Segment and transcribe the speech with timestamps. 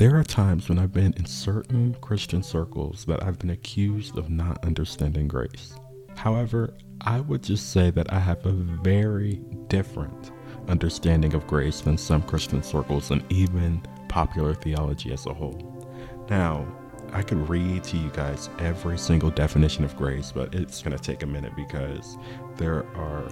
[0.00, 4.30] There are times when I've been in certain Christian circles that I've been accused of
[4.30, 5.74] not understanding grace.
[6.16, 10.32] However, I would just say that I have a very different
[10.68, 15.86] understanding of grace than some Christian circles and even popular theology as a whole.
[16.30, 16.66] Now,
[17.12, 21.02] I could read to you guys every single definition of grace, but it's going to
[21.02, 22.16] take a minute because
[22.56, 23.28] there are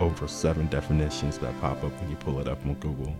[0.00, 3.16] over seven definitions that pop up when you pull it up on Google,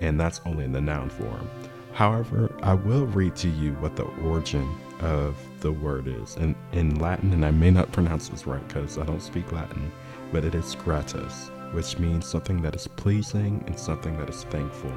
[0.00, 1.48] and that's only in the noun form.
[1.92, 4.68] However, I will read to you what the origin
[5.00, 6.36] of the word is.
[6.36, 9.92] And in Latin, and I may not pronounce this right because I don't speak Latin,
[10.32, 14.92] but it is gratus, which means something that is pleasing and something that is thankful,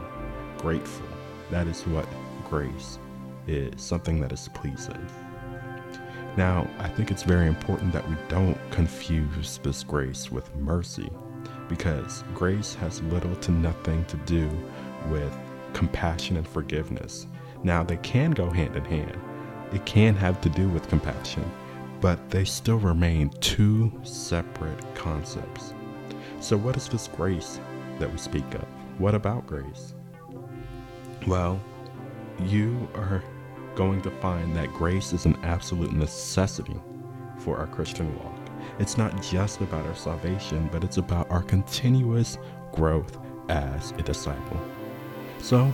[0.58, 1.08] grateful.
[1.52, 2.08] That is what
[2.50, 2.98] grace
[3.48, 5.05] is something that is pleasing.
[6.38, 11.10] Now, I think it's very important that we don't confuse this grace with mercy
[11.68, 14.50] because grace has little to nothing to do
[15.10, 15.34] with
[15.76, 17.28] compassion and forgiveness.
[17.64, 19.20] Now, they can go hand in hand,
[19.74, 21.52] it can have to do with compassion,
[21.99, 25.74] but they still remain two separate concepts.
[26.40, 27.60] So, what is this grace
[27.99, 28.66] that we speak of?
[28.99, 29.94] What about grace?
[31.27, 31.60] Well,
[32.40, 33.21] you are
[33.76, 36.80] going to find that grace is an absolute necessity
[37.40, 38.38] for our Christian walk.
[38.80, 42.38] It's not just about our salvation, but it's about our continuous
[42.71, 43.18] growth
[43.49, 44.60] as a disciple.
[45.46, 45.71] So,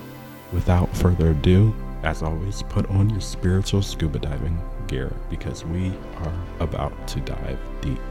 [0.52, 6.34] without further ado, as always, put on your spiritual scuba diving gear because we are
[6.60, 8.02] about to dive deep.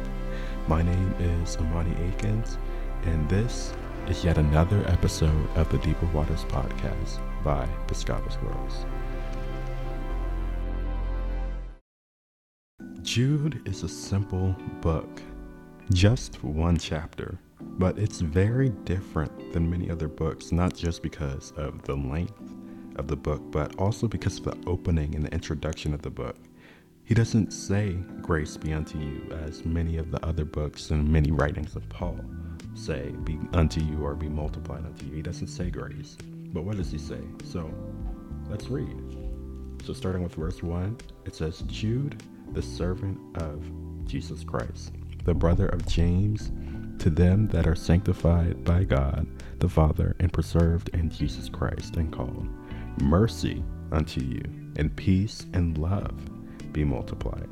[0.68, 2.56] My name is Amani Akins,
[3.04, 3.74] and this
[4.08, 8.86] is yet another episode of the Deeper Waters Podcast by Piscata's Rose.
[13.02, 15.20] Jude is a simple book,
[15.92, 21.82] just one chapter, but it's very different than many other books, not just because of
[21.82, 22.40] the length
[22.96, 26.36] of the book, but also because of the opening and the introduction of the book.
[27.04, 31.30] He doesn't say, Grace be unto you, as many of the other books and many
[31.30, 32.20] writings of Paul
[32.74, 35.16] say, Be unto you or be multiplied unto you.
[35.16, 36.16] He doesn't say grace.
[36.52, 37.20] But what does he say?
[37.44, 37.72] So
[38.48, 38.96] let's read.
[39.84, 43.64] So, starting with verse 1, it says, Jude, the servant of
[44.04, 44.92] Jesus Christ,
[45.24, 46.52] the brother of James,
[47.00, 49.26] to them that are sanctified by God
[49.58, 52.46] the Father and preserved in Jesus Christ and called,
[53.02, 54.42] mercy unto you,
[54.76, 56.14] and peace and love
[56.72, 57.48] be multiplied.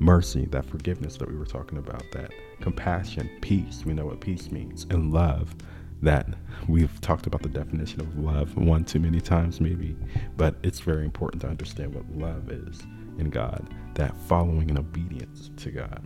[0.00, 4.50] Mercy, that forgiveness that we were talking about, that compassion, peace, we know what peace
[4.50, 5.54] means, and love,
[6.02, 6.26] that
[6.66, 9.94] we've talked about the definition of love one too many times, maybe,
[10.38, 12.80] but it's very important to understand what love is
[13.18, 16.02] in God, that following and obedience to God.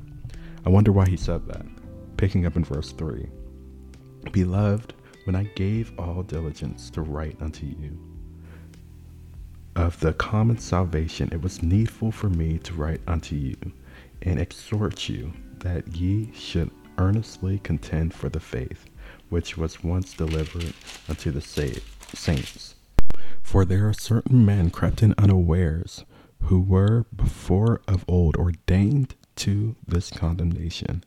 [0.66, 1.64] I wonder why he said that.
[2.16, 3.28] Picking up in verse 3
[4.32, 4.94] Beloved,
[5.24, 7.98] when I gave all diligence to write unto you,
[9.76, 13.56] of the common salvation, it was needful for me to write unto you
[14.22, 18.86] and exhort you that ye should earnestly contend for the faith
[19.28, 20.72] which was once delivered
[21.08, 22.76] unto the saints.
[23.42, 26.04] For there are certain men crept in unawares,
[26.42, 31.04] who were before of old ordained to this condemnation,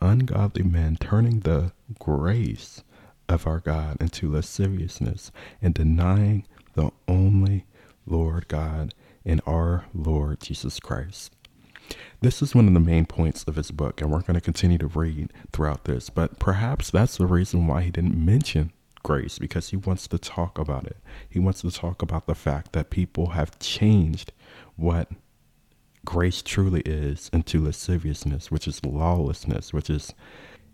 [0.00, 2.82] ungodly men turning the grace
[3.28, 5.30] of our God into lasciviousness
[5.62, 7.66] and denying the only
[8.06, 11.32] Lord God and our Lord Jesus Christ.
[12.20, 14.78] This is one of the main points of his book, and we're going to continue
[14.78, 16.10] to read throughout this.
[16.10, 20.58] But perhaps that's the reason why he didn't mention grace, because he wants to talk
[20.58, 20.98] about it.
[21.28, 24.32] He wants to talk about the fact that people have changed
[24.76, 25.08] what
[26.04, 30.14] grace truly is into lasciviousness, which is lawlessness, which is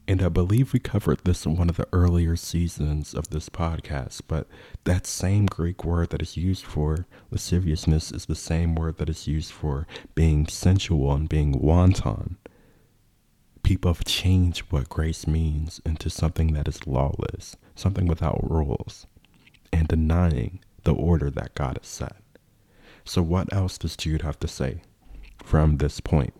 [0.08, 4.20] and I believe we covered this in one of the earlier seasons of this podcast,
[4.28, 4.46] but
[4.84, 9.26] that same Greek word that is used for lasciviousness is the same word that is
[9.26, 12.36] used for being sensual and being wanton.
[13.64, 19.08] People have changed what grace means into something that is lawless, something without rules,
[19.72, 22.14] and denying the order that God has set.
[23.04, 24.82] So, what else does Jude have to say
[25.46, 26.34] from this point?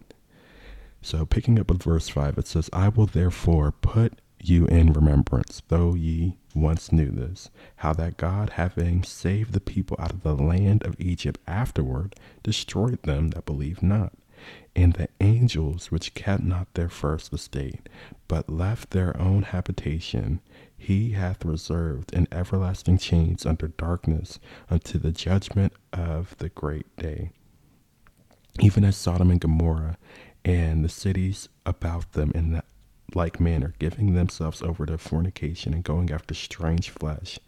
[1.00, 5.62] So, picking up with verse 5, it says, I will therefore put you in remembrance,
[5.68, 10.34] though ye once knew this, how that God, having saved the people out of the
[10.34, 14.14] land of Egypt afterward, destroyed them that believed not.
[14.74, 17.88] And the angels which kept not their first estate,
[18.28, 20.40] but left their own habitation,
[20.76, 24.38] he hath reserved in everlasting chains under darkness
[24.68, 27.30] unto the judgment of the great day.
[28.60, 29.98] Even as Sodom and Gomorrah
[30.44, 32.64] and the cities about them in that
[33.14, 37.38] like manner, giving themselves over to fornication and going after strange flesh,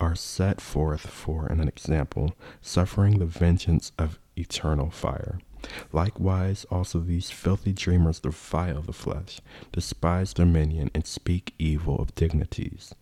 [0.00, 5.38] are set forth for an example, suffering the vengeance of eternal fire.
[5.92, 9.40] Likewise, also these filthy dreamers defile the flesh,
[9.72, 12.94] despise dominion, and speak evil of dignities.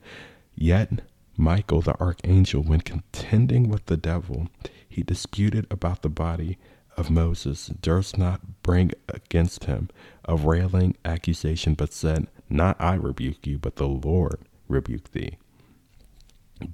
[0.54, 1.00] Yet
[1.36, 4.48] Michael the archangel, when contending with the devil,
[4.88, 6.58] he disputed about the body
[6.96, 9.88] of Moses, durst not bring against him
[10.24, 14.38] a railing accusation, but said, Not I rebuke you, but the Lord
[14.68, 15.38] rebuke thee.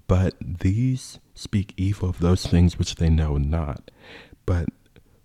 [0.06, 3.90] But these speak evil of those things which they know not,
[4.46, 4.68] but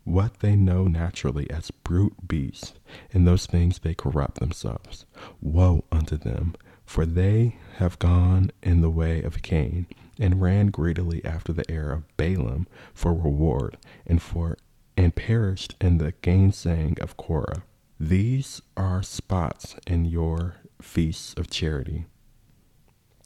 [0.05, 2.73] what they know naturally as brute beasts,
[3.11, 5.05] in those things they corrupt themselves.
[5.41, 6.55] Woe unto them,
[6.85, 9.87] for they have gone in the way of Cain,
[10.19, 14.57] and ran greedily after the heir of Balaam for reward, and for
[14.97, 17.63] and perished in the gainsaying of Korah.
[17.99, 22.05] These are spots in your feasts of charity.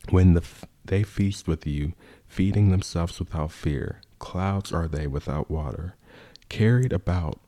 [0.10, 0.44] When the,
[0.86, 1.94] they feast with you,
[2.28, 5.96] feeding themselves without fear, clouds are they without water
[6.50, 7.40] carried about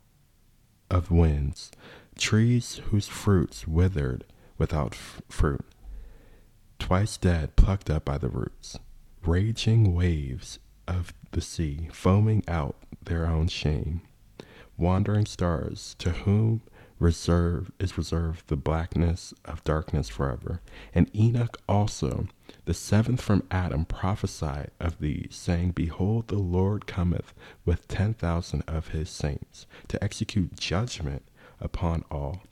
[0.90, 1.72] of winds,
[2.18, 4.24] trees whose fruits withered
[4.58, 5.66] without f- fruit,
[6.80, 8.78] twice dead, plucked up by the roots,
[9.26, 14.02] raging waves of the sea, foaming out their own shame,
[14.82, 16.62] wandering stars to whom
[17.00, 20.62] reserved is reserved the blackness of darkness forever.
[20.94, 22.28] And Enoch also,
[22.66, 27.34] the seventh from Adam, prophesied of these, saying, Behold, the Lord cometh
[27.66, 31.24] with ten thousand of his saints to execute judgment
[31.60, 32.44] upon all,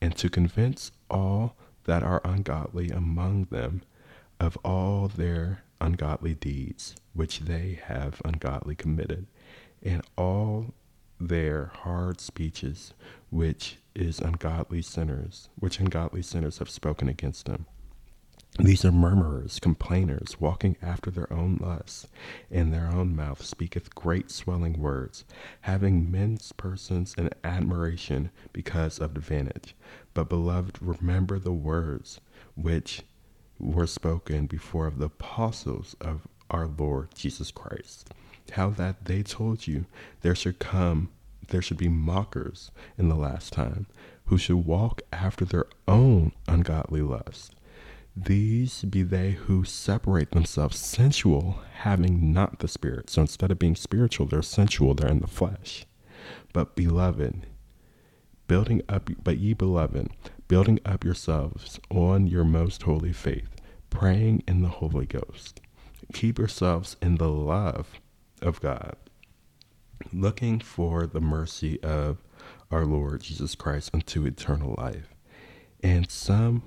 [0.00, 3.82] and to convince all that are ungodly among them
[4.40, 9.26] of all their ungodly deeds which they have ungodly committed,
[9.82, 10.72] and all
[11.20, 12.92] their hard speeches
[13.30, 17.66] which is ungodly sinners, which ungodly sinners have spoken against them.
[18.58, 22.08] These are murmurers, complainers, walking after their own lusts,
[22.50, 25.24] and their own mouth speaketh great swelling words,
[25.60, 29.76] having men's persons in admiration because of advantage.
[30.14, 32.20] But, beloved, remember the words
[32.56, 33.02] which
[33.60, 38.12] were spoken before of the apostles of our Lord Jesus Christ,
[38.52, 39.86] how that they told you
[40.22, 41.10] there should come
[41.48, 43.86] there should be mockers in the last time
[44.26, 47.54] who should walk after their own ungodly lust.
[48.14, 53.08] These be they who separate themselves sensual, having not the Spirit.
[53.08, 55.86] So instead of being spiritual, they're sensual, they're in the flesh.
[56.52, 57.46] But beloved,
[58.48, 60.08] building up, but ye beloved,
[60.48, 63.48] building up yourselves on your most holy faith,
[63.88, 65.60] praying in the Holy Ghost.
[66.12, 68.00] Keep yourselves in the love
[68.40, 68.96] of God
[70.12, 72.22] looking for the mercy of
[72.70, 75.14] our Lord Jesus Christ unto eternal life.
[75.82, 76.62] And some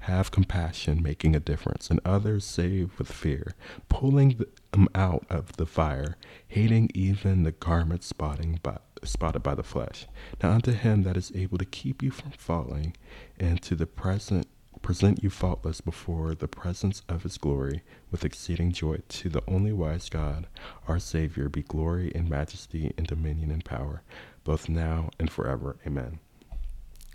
[0.00, 3.54] have compassion, making a difference, and others save with fear,
[3.88, 9.54] pulling them um, out of the fire, hating even the garment spotting by, spotted by
[9.54, 10.06] the flesh.
[10.42, 12.94] Now unto him that is able to keep you from falling,
[13.38, 14.46] and to the present
[14.86, 19.72] present you faultless before the presence of his glory with exceeding joy to the only
[19.72, 20.46] wise God,
[20.86, 24.02] our Savior, be glory and majesty and dominion and power,
[24.44, 25.74] both now and forever.
[25.84, 26.20] Amen.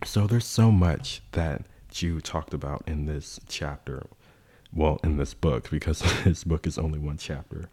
[0.04, 4.06] So there's so much that Jude talked about in this chapter.
[4.74, 7.70] Well, in this book, because this book is only one chapter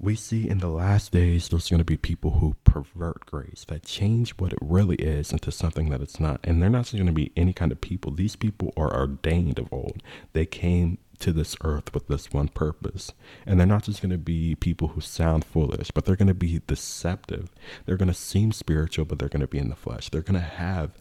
[0.00, 3.84] we see in the last days there's going to be people who pervert grace that
[3.84, 6.40] change what it really is into something that it's not.
[6.42, 8.10] And they're not just going to be any kind of people.
[8.10, 10.02] These people are ordained of old.
[10.32, 13.12] They came to this earth with this one purpose.
[13.44, 16.34] And they're not just going to be people who sound foolish but they're going to
[16.34, 17.50] be deceptive.
[17.84, 20.08] They're going to seem spiritual but they're going to be in the flesh.
[20.08, 20.96] They're going to have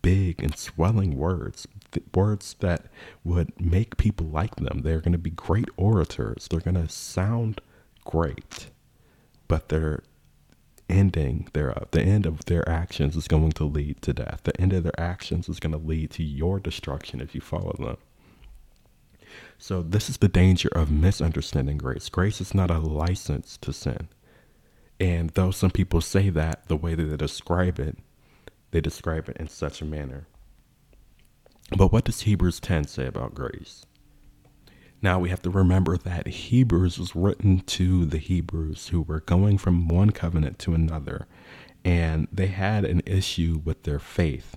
[0.00, 1.66] big and swelling words
[2.14, 2.86] words that
[3.24, 4.82] would make people like them.
[4.82, 6.46] They're going to be great orators.
[6.48, 7.60] They're going to sound
[8.04, 8.70] great,
[9.48, 10.02] but their
[10.88, 14.40] ending their the end of their actions is going to lead to death.
[14.44, 17.74] The end of their actions is going to lead to your destruction if you follow
[17.78, 17.96] them.
[19.58, 22.08] So this is the danger of misunderstanding grace.
[22.08, 24.08] Grace is not a license to sin.
[25.00, 27.98] And though some people say that, the way that they describe it,
[28.70, 30.26] they describe it in such a manner.
[31.76, 33.86] But what does Hebrews 10 say about grace?
[35.04, 39.58] Now we have to remember that Hebrews was written to the Hebrews who were going
[39.58, 41.26] from one covenant to another,
[41.84, 44.56] and they had an issue with their faith.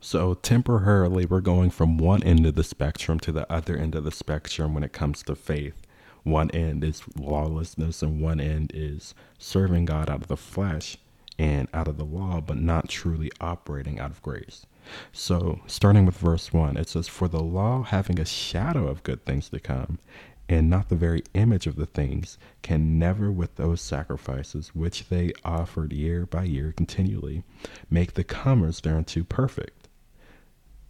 [0.00, 4.04] So, temporarily, we're going from one end of the spectrum to the other end of
[4.04, 5.80] the spectrum when it comes to faith.
[6.24, 10.98] One end is lawlessness, and one end is serving God out of the flesh.
[11.38, 14.66] and out of the law, but not truly operating out of grace.
[15.12, 19.24] So, starting with verse 1, it says, For the law, having a shadow of good
[19.24, 19.98] things to come,
[20.48, 25.32] and not the very image of the things, can never, with those sacrifices which they
[25.44, 27.42] offered year by year continually,
[27.90, 29.88] make the comers thereunto perfect.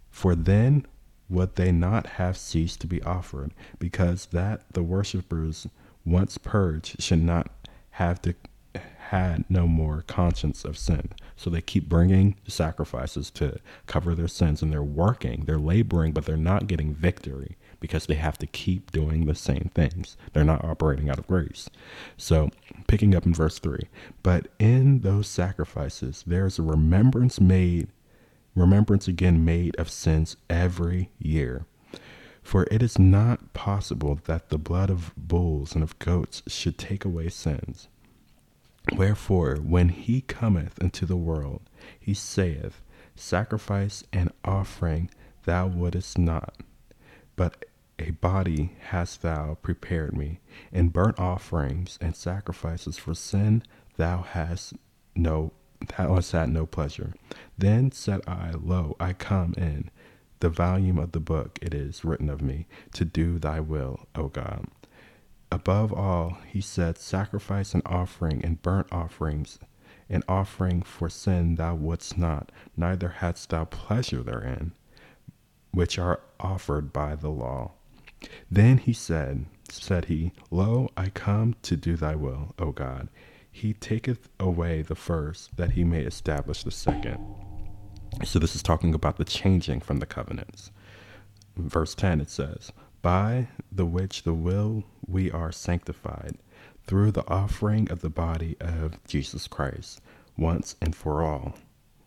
[0.09, 0.85] For then
[1.27, 5.67] would they not have ceased to be offered, because that the worshippers
[6.05, 7.51] once purged should not
[7.91, 8.33] have to
[9.09, 11.09] had no more conscience of sin.
[11.35, 16.25] So they keep bringing sacrifices to cover their sins and they're working, they're laboring, but
[16.25, 20.15] they're not getting victory because they have to keep doing the same things.
[20.33, 21.71] They're not operating out of grace.
[22.17, 22.51] So,
[22.85, 23.79] picking up in verse 3,
[24.21, 27.87] but in those sacrifices, there's a remembrance made,
[28.53, 31.65] remembrance again made of sins every year.
[32.43, 37.05] For it is not possible that the blood of bulls and of goats should take
[37.05, 37.87] away sins.
[38.95, 41.61] Wherefore, when he cometh into the world,
[41.99, 42.81] he saith,
[43.15, 45.09] Sacrifice and offering
[45.43, 46.55] thou wouldest not,
[47.35, 47.65] but
[47.97, 50.39] a body hast thou prepared me,
[50.71, 53.63] and burnt offerings and sacrifices for sin
[53.97, 54.73] thou hast
[55.15, 55.51] no
[55.97, 57.13] thou hast had no pleasure.
[57.57, 59.89] Then said I, Lo, I come in
[60.39, 64.27] the volume of the book it is written of me, to do thy will, O
[64.27, 64.65] God.
[65.51, 69.59] Above all, he said, Sacrifice and offering and burnt offerings
[70.09, 74.71] an offering for sin thou wouldst not, neither hadst thou pleasure therein,
[75.71, 77.71] which are offered by the law.
[78.49, 83.09] Then he said, said he, Lo, I come to do thy will, O God.
[83.51, 87.19] He taketh away the first, that he may establish the second.
[88.23, 90.71] So this is talking about the changing from the covenants.
[91.55, 96.37] verse 10 it says, by the which the will we are sanctified
[96.85, 100.01] through the offering of the body of Jesus Christ
[100.37, 101.55] once and for all.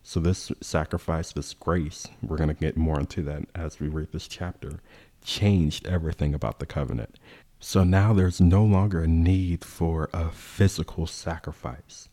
[0.05, 4.11] So, this sacrifice, this grace, we're going to get more into that as we read
[4.11, 4.81] this chapter,
[5.23, 7.17] changed everything about the covenant.
[7.65, 12.09] So now there's no longer a need for a physical sacrifice.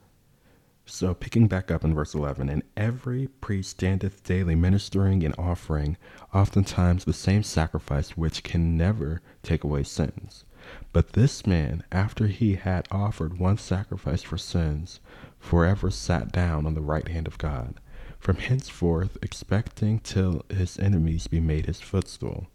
[0.93, 5.97] So, picking back up in verse 11, and every priest standeth daily ministering and offering,
[6.35, 10.45] oftentimes the same sacrifice which can never take away sins.
[10.93, 14.99] But this man, after he had offered one sacrifice for sins,
[15.39, 17.77] forever sat down on the right hand of God,
[18.19, 22.49] from henceforth expecting till his enemies be made his footstool.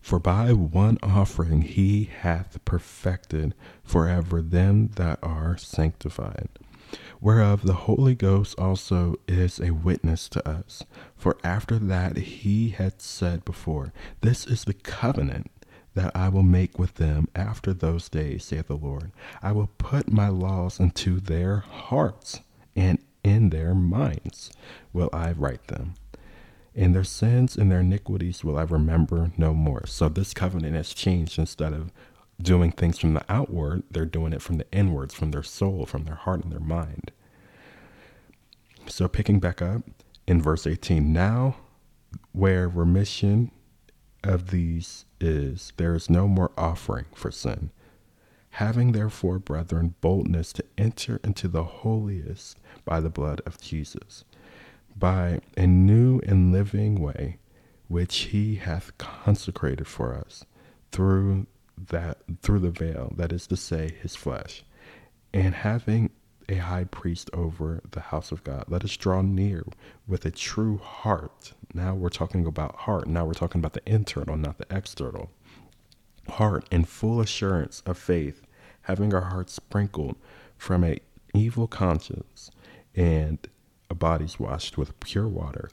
[0.00, 6.48] For by one offering he hath perfected forever them that are sanctified
[7.24, 10.84] whereof the Holy Ghost also is a witness to us.
[11.16, 15.50] For after that he had said before, This is the covenant
[15.94, 19.10] that I will make with them after those days, saith the Lord.
[19.42, 22.40] I will put my laws into their hearts,
[22.76, 24.52] and in their minds
[24.92, 25.94] will I write them.
[26.74, 29.86] And their sins and their iniquities will I remember no more.
[29.86, 31.90] So this covenant has changed instead of
[32.40, 36.04] doing things from the outward, they're doing it from the inwards, from their soul, from
[36.04, 37.12] their heart and their mind.
[38.86, 39.82] So, picking back up
[40.26, 41.56] in verse 18, now
[42.32, 43.50] where remission
[44.22, 47.70] of these is, there is no more offering for sin.
[48.50, 54.24] Having therefore, brethren, boldness to enter into the holiest by the blood of Jesus,
[54.96, 57.38] by a new and living way
[57.88, 60.44] which he hath consecrated for us
[60.92, 61.46] through
[61.76, 64.64] that through the veil, that is to say, his flesh,
[65.32, 66.10] and having
[66.48, 68.64] a high priest over the house of God.
[68.68, 69.64] Let us draw near
[70.06, 71.52] with a true heart.
[71.72, 73.06] Now we're talking about heart.
[73.06, 75.30] Now we're talking about the internal, not the external.
[76.28, 78.42] Heart in full assurance of faith,
[78.82, 80.16] having our hearts sprinkled
[80.56, 80.98] from a
[81.34, 82.50] evil conscience
[82.94, 83.38] and
[83.90, 85.70] our bodies washed with pure water.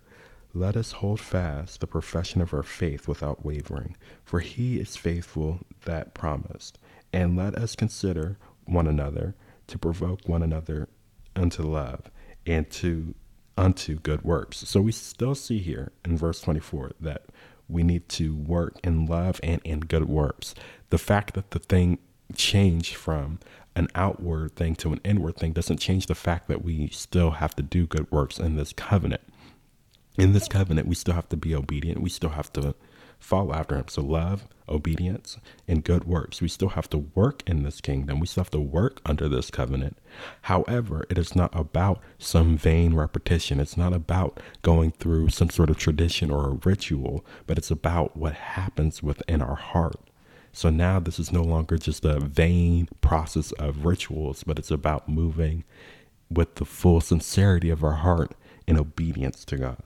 [0.53, 5.59] Let us hold fast the profession of our faith without wavering, for he is faithful
[5.85, 6.77] that promised.
[7.13, 9.33] And let us consider one another
[9.67, 10.89] to provoke one another
[11.37, 12.11] unto love
[12.45, 13.15] and to
[13.57, 14.57] unto good works.
[14.57, 17.27] So we still see here in verse 24 that
[17.69, 20.53] we need to work in love and in good works.
[20.89, 21.99] The fact that the thing
[22.35, 23.39] changed from
[23.77, 27.55] an outward thing to an inward thing doesn't change the fact that we still have
[27.55, 29.21] to do good works in this covenant
[30.17, 32.01] in this covenant, we still have to be obedient.
[32.01, 32.75] We still have to
[33.19, 33.87] follow after him.
[33.87, 35.37] So, love, obedience,
[35.67, 36.41] and good works.
[36.41, 38.19] We still have to work in this kingdom.
[38.19, 39.97] We still have to work under this covenant.
[40.43, 43.59] However, it is not about some vain repetition.
[43.59, 48.17] It's not about going through some sort of tradition or a ritual, but it's about
[48.17, 49.99] what happens within our heart.
[50.53, 55.07] So now this is no longer just a vain process of rituals, but it's about
[55.07, 55.63] moving
[56.29, 58.33] with the full sincerity of our heart
[58.67, 59.81] in obedience to God.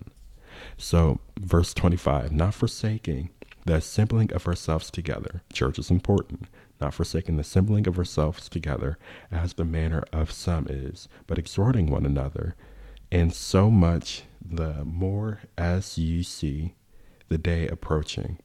[0.78, 3.30] So, verse 25, not forsaking
[3.66, 5.42] the assembling of ourselves together.
[5.52, 6.48] Church is important,
[6.80, 8.98] not forsaking the assembling of ourselves together
[9.32, 12.56] as the manner of some is, but exhorting one another,
[13.12, 16.76] and so much the more as you see
[17.28, 18.38] the day approaching.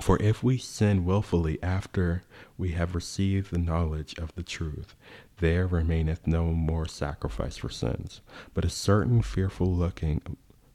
[0.00, 2.22] For if we sin wilfully after
[2.56, 4.94] we have received the knowledge of the truth,
[5.38, 8.20] there remaineth no more sacrifice for sins,
[8.54, 10.22] but a certain fearful looking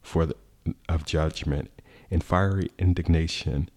[0.08, 0.36] for the,
[0.88, 1.70] of judgment
[2.10, 3.68] and fiery indignation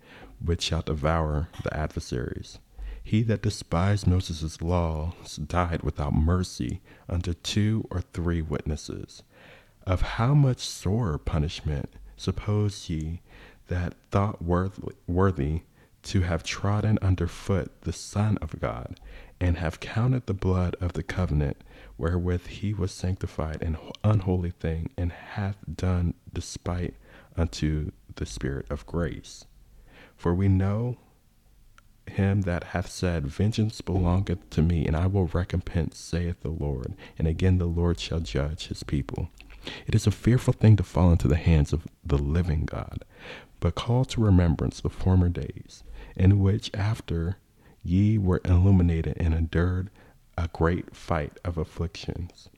[0.43, 2.57] which shall devour the adversaries.
[3.03, 9.23] He that despised Moses' laws died without mercy unto two or three witnesses.
[9.85, 13.21] Of how much sorer punishment suppose ye
[13.67, 15.63] that thought worthy, worthy
[16.03, 18.99] to have trodden under foot the Son of God,
[19.39, 21.57] and have counted the blood of the covenant
[22.01, 26.95] wherewith he was sanctified an unholy thing, and hath done despite
[27.37, 29.45] unto the Spirit of grace.
[30.17, 30.97] For we know
[32.07, 36.95] him that hath said, Vengeance belongeth to me, and I will recompense, saith the Lord.
[37.19, 39.29] And again the Lord shall judge his people.
[39.85, 43.05] It is a fearful thing to fall into the hands of the living God,
[43.59, 45.83] but call to remembrance the former days,
[46.15, 47.37] in which after
[47.83, 49.91] ye were illuminated and endured
[50.37, 52.49] a great fight of afflictions.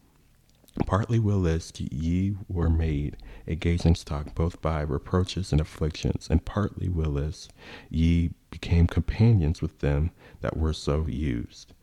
[0.86, 6.90] Partly whilst ye were made a gazing stock both by reproaches and afflictions, and partly
[6.90, 7.52] whilst
[7.90, 10.12] ye became companions with them
[10.42, 11.74] that were so used.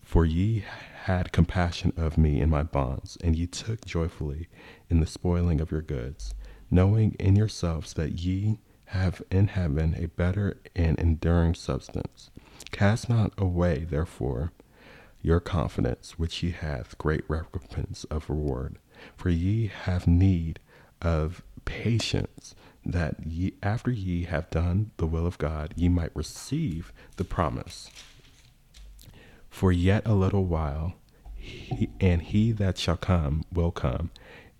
[0.00, 0.64] For ye
[1.04, 4.48] had compassion of me in my bonds, and ye took joyfully
[4.88, 6.34] in the spoiling of your goods
[6.70, 12.30] knowing in yourselves that ye have in heaven a better and enduring substance.
[12.70, 14.52] Cast not away, therefore,
[15.22, 18.78] your confidence, which ye hath great recompense of reward.
[19.16, 20.60] For ye have need
[21.02, 26.92] of patience, that ye, after ye have done the will of God, ye might receive
[27.16, 27.90] the promise.
[29.48, 30.94] For yet a little while,
[31.34, 34.10] he, and he that shall come will come,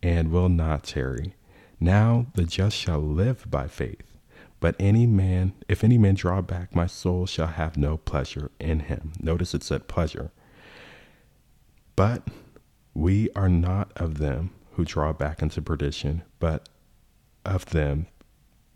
[0.02, 1.34] and will not tarry.
[1.78, 4.02] Now the just shall live by faith.
[4.60, 8.80] But any man, if any man draw back, my soul shall have no pleasure in
[8.80, 9.12] him.
[9.18, 10.32] Notice it said pleasure.
[12.00, 12.28] But
[12.94, 16.66] we are not of them who draw back into perdition, but
[17.44, 18.06] of them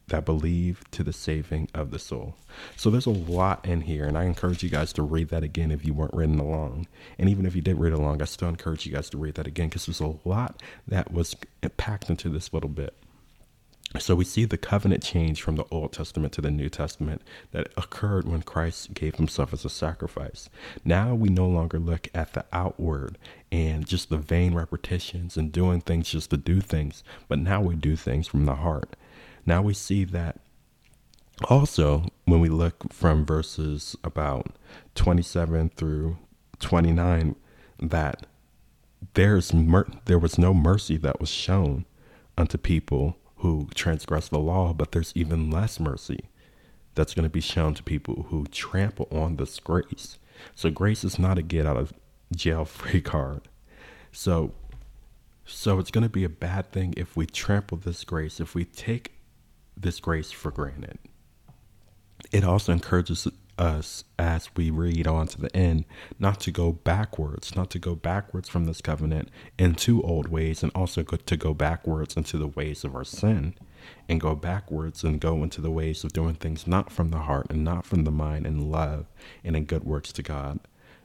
[0.09, 2.37] that believe to the saving of the soul.
[2.77, 5.71] So there's a lot in here, and I encourage you guys to read that again
[5.71, 6.87] if you weren't reading along.
[7.19, 9.47] And even if you did read along, I still encourage you guys to read that
[9.47, 11.35] again because there's a lot that was
[11.79, 12.95] packed into this little bit.
[14.01, 17.69] So we see the covenant change from the Old Testament to the New Testament that
[17.77, 20.49] occurred when Christ gave himself as a sacrifice.
[20.85, 23.19] Now we no longer look at the outward
[23.53, 27.77] and just the vain repetitions and doing things just to do things, but now we
[27.77, 28.97] do things from the heart.
[29.47, 30.41] Now we see that
[31.49, 34.57] also when we look from verses about
[34.97, 36.19] 27 through
[36.59, 37.37] 29
[37.81, 38.27] that
[39.15, 41.85] there's mer- there was no mercy that was shown
[42.37, 46.31] unto people who transgress the law, but there's even less mercy
[46.95, 50.19] that's going to be shown to people who trample on this grace.
[50.55, 51.93] So grace is not a get out of
[52.35, 53.43] jail free card.
[54.13, 54.55] So
[55.45, 58.65] so it's going to be a bad thing if we trample this grace, if we
[58.65, 59.13] take
[59.77, 60.99] this grace for granted.
[62.33, 65.85] It also encourages us as we read on to the end
[66.19, 70.73] not to go backwards, not to go backwards from this covenant into old ways, and
[70.75, 73.55] also to go backwards into the ways of our sin,
[74.09, 77.47] and go backwards and go into the ways of doing things not from the heart
[77.51, 79.07] and not from the mind and love
[79.43, 80.59] and in good works to God.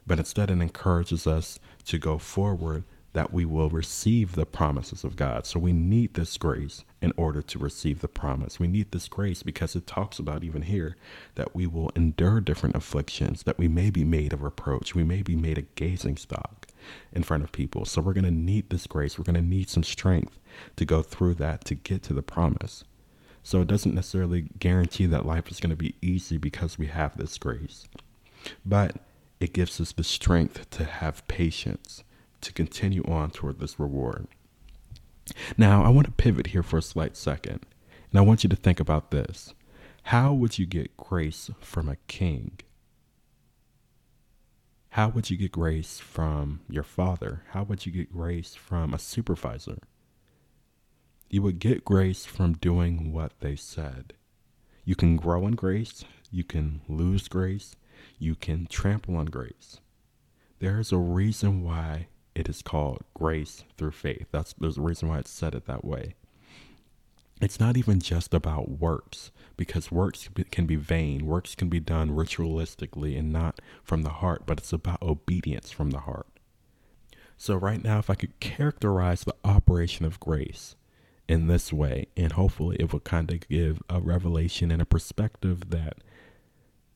[0.07, 2.83] But instead, it encourages us to go forward
[3.13, 5.45] that we will receive the promises of God.
[5.45, 8.59] So we need this grace in order to receive the promise.
[8.59, 10.95] We need this grace because it talks about even here
[11.35, 15.23] that we will endure different afflictions, that we may be made a reproach, we may
[15.23, 16.67] be made a gazing stock
[17.11, 17.85] in front of people.
[17.85, 19.17] So we're going to need this grace.
[19.17, 20.39] We're going to need some strength
[20.75, 22.83] to go through that to get to the promise.
[23.41, 27.17] So it doesn't necessarily guarantee that life is going to be easy because we have
[27.17, 27.87] this grace.
[28.65, 28.97] But
[29.39, 32.03] it gives us the strength to have patience
[32.41, 34.27] to continue on toward this reward.
[35.57, 37.65] Now, I want to pivot here for a slight second,
[38.11, 39.53] and I want you to think about this.
[40.03, 42.59] How would you get grace from a king?
[44.93, 47.43] How would you get grace from your father?
[47.51, 49.77] How would you get grace from a supervisor?
[51.29, 54.13] You would get grace from doing what they said.
[54.83, 57.75] You can grow in grace, you can lose grace,
[58.17, 59.79] you can trample on grace.
[60.57, 62.07] There is a reason why
[62.39, 64.27] it is called grace through faith.
[64.31, 66.15] That's there's a reason why it's said it that way.
[67.41, 71.25] It's not even just about works because works can be vain.
[71.25, 75.91] Works can be done ritualistically and not from the heart, but it's about obedience from
[75.91, 76.27] the heart.
[77.37, 80.75] So, right now, if I could characterize the operation of grace
[81.27, 85.69] in this way, and hopefully it would kind of give a revelation and a perspective
[85.69, 85.97] that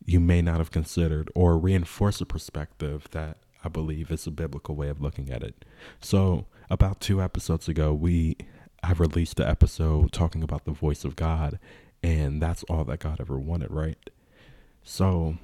[0.06, 4.76] you may not have considered, or reinforce a perspective that I believe is a biblical
[4.76, 5.65] way of looking at it.
[5.99, 8.38] So, about two episodes ago, we
[8.84, 11.58] I released the episode talking about the voice of God,
[12.02, 13.97] and that's all that God ever wanted, right?
[14.84, 15.38] So,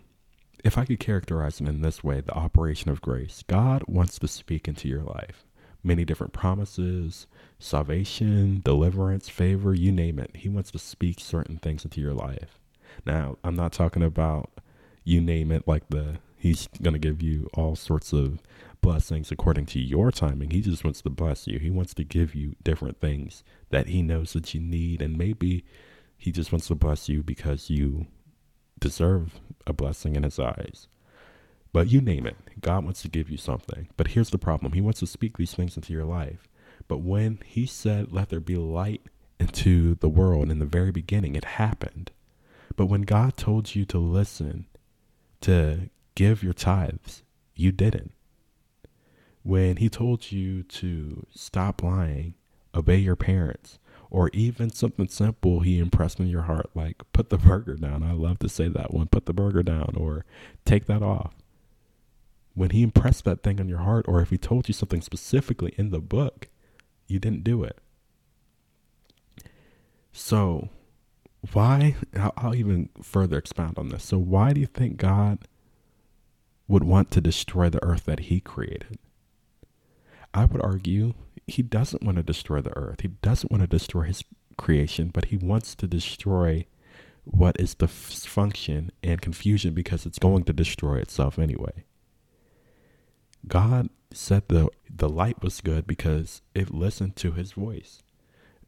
[0.64, 4.28] if I could characterize it in this way, the operation of grace, God wants to
[4.28, 5.46] speak into your life.
[5.82, 7.28] Many different promises,
[7.58, 10.32] salvation, deliverance, favor, you name it.
[10.36, 12.60] He wants to speak certain things into your life.
[13.06, 14.50] Now, I'm not talking about
[15.06, 18.42] you name it like the he's going to give you all sorts of
[18.82, 20.52] blessings according to your timing.
[20.52, 21.60] He just wants to bless you.
[21.60, 25.66] He wants to give you different things that he knows that you need and maybe
[26.18, 28.08] he just wants to bless you because you
[28.80, 30.88] deserve a blessing in his eyes.
[31.72, 33.90] But you name it, God wants to give you something.
[33.96, 36.48] But here's the problem He wants to speak these things into your life.
[36.88, 39.04] But when He said, Let there be light
[39.40, 42.12] into the world in the very beginning, it happened.
[42.76, 44.66] But when God told you to listen,
[45.42, 47.24] to give your tithes,
[47.56, 48.12] you didn't.
[49.44, 52.36] When He told you to stop lying,
[52.76, 53.80] obey your parents,
[54.12, 58.04] or even something simple he impressed in your heart, like put the burger down.
[58.04, 60.26] I love to say that one put the burger down, or
[60.66, 61.36] take that off.
[62.56, 65.74] When he impressed that thing on your heart, or if he told you something specifically
[65.78, 66.50] in the book,
[67.08, 67.78] you didn't do it.
[70.12, 70.70] So,
[71.54, 71.96] why?
[72.36, 74.04] I'll even further expound on this.
[74.04, 75.48] So, why do you think God
[76.70, 78.98] would want to destroy the earth that he created?
[80.34, 81.16] I would argue
[81.48, 83.02] he doesn't want to destroy the earth.
[83.02, 84.24] He doesn't want to destroy his
[84.58, 86.68] creation, but he wants to destroy
[87.24, 91.86] what is the function and confusion because it's going to destroy itself anyway.
[93.48, 98.04] God said the the light was good because it listened to his voice.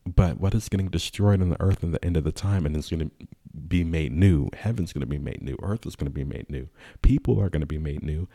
[0.06, 2.76] But what is getting destroyed on the earth in the end of the time and
[2.76, 3.28] it's going to
[3.68, 4.50] be made new.
[4.54, 5.58] Heaven's going to be made new.
[5.62, 6.70] Earth is going to be made new.
[7.02, 8.28] People are going to be made new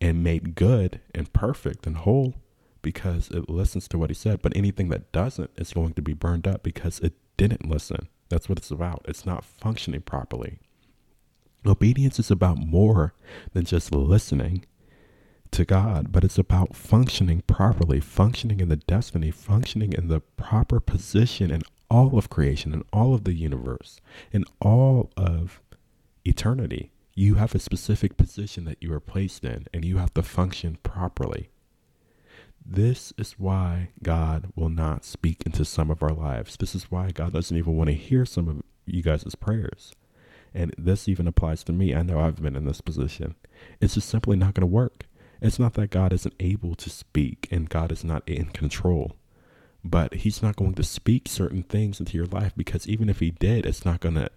[0.00, 2.34] and made good and perfect and whole
[2.82, 6.14] because it listens to what he said, but anything that doesn't is going to be
[6.14, 8.08] burned up because it didn't listen.
[8.28, 9.04] That's what it's about.
[9.06, 10.58] It's not functioning properly.
[11.66, 13.12] Obedience is about more
[13.52, 14.64] than just listening
[15.50, 20.80] to God, but it's about functioning properly, functioning in the destiny, functioning in the proper
[20.80, 24.00] position in all of creation, and all of the universe,
[24.32, 25.60] and all of
[26.24, 26.92] eternity.
[27.14, 30.78] You have a specific position that you are placed in, and you have to function
[30.82, 31.50] properly.
[32.64, 36.56] This is why God will not speak into some of our lives.
[36.56, 39.92] This is why God doesn't even want to hear some of you guys' prayers.
[40.54, 41.94] And this even applies to me.
[41.94, 43.34] I know I've been in this position.
[43.80, 45.06] It's just simply not going to work.
[45.40, 49.16] It's not that God isn't able to speak and God is not in control,
[49.84, 53.30] but He's not going to speak certain things into your life because even if He
[53.30, 54.30] did, it's not going to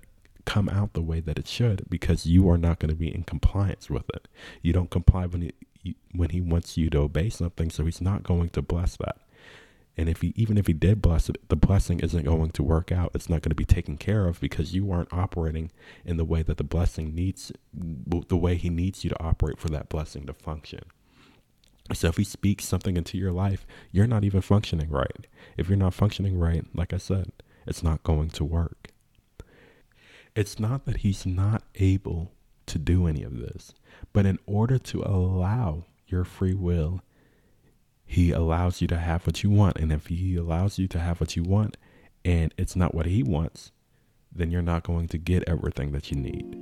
[0.46, 3.24] come out the way that it should because you are not going to be in
[3.24, 4.28] compliance with it.
[4.62, 5.52] You don't comply when he
[6.14, 9.18] when he wants you to obey something, so he's not going to bless that.
[9.96, 12.92] And if he even if he did bless it, the blessing isn't going to work
[12.92, 13.12] out.
[13.14, 15.72] It's not going to be taken care of because you aren't operating
[16.06, 19.70] in the way that the blessing needs the way he needs you to operate for
[19.70, 20.86] that blessing to function.
[21.92, 25.28] So if he speaks something into your life, you're not even functioning right.
[25.58, 27.32] If you're not functioning right, like I said,
[27.68, 28.90] it's not going to work.
[30.36, 32.32] It's not that he's not able
[32.68, 33.74] to do any of this.
[34.14, 37.02] But in order to allow your free will,
[38.06, 39.78] he allows you to have what you want.
[39.78, 41.78] And if he allows you to have what you want
[42.24, 43.72] and it's not what he wants,
[44.32, 46.58] then you're not going to get everything that you need.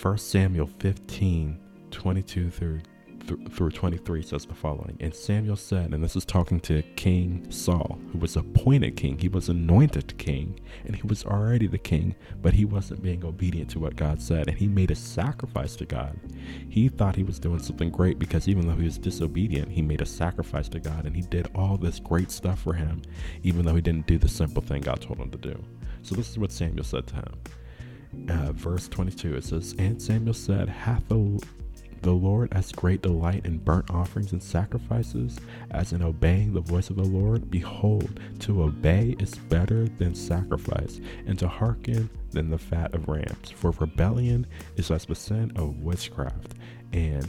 [0.00, 1.58] 1 Samuel 15
[1.90, 2.80] 22 through
[3.22, 7.98] through 23 says the following And Samuel said, and this is talking to King Saul,
[8.12, 9.18] who was appointed king.
[9.18, 13.70] He was anointed king, and he was already the king, but he wasn't being obedient
[13.70, 16.18] to what God said, and he made a sacrifice to God.
[16.68, 20.00] He thought he was doing something great because even though he was disobedient, he made
[20.00, 23.02] a sacrifice to God, and he did all this great stuff for him,
[23.42, 25.62] even though he didn't do the simple thing God told him to do.
[26.02, 27.34] So this is what Samuel said to him.
[28.28, 31.14] Uh, verse 22 it says and samuel said hath the
[32.02, 35.38] the Lord as great delight in burnt offerings and sacrifices
[35.70, 37.50] as in obeying the voice of the Lord?
[37.50, 43.50] Behold, to obey is better than sacrifice, and to hearken than the fat of rams.
[43.50, 46.54] For rebellion is as the sin of witchcraft,
[46.92, 47.26] and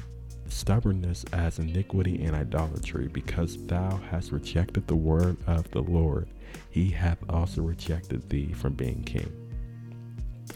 [0.47, 6.27] stubbornness as iniquity and idolatry, because thou hast rejected the word of the Lord,
[6.69, 9.31] he hath also rejected thee from being king.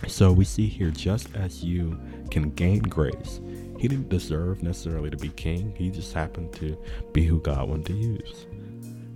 [0.08, 2.00] So we see here, just as you
[2.30, 3.40] can gain grace,
[3.78, 6.78] he didn't deserve necessarily to be king, he just happened to
[7.14, 8.48] be who God wanted to use.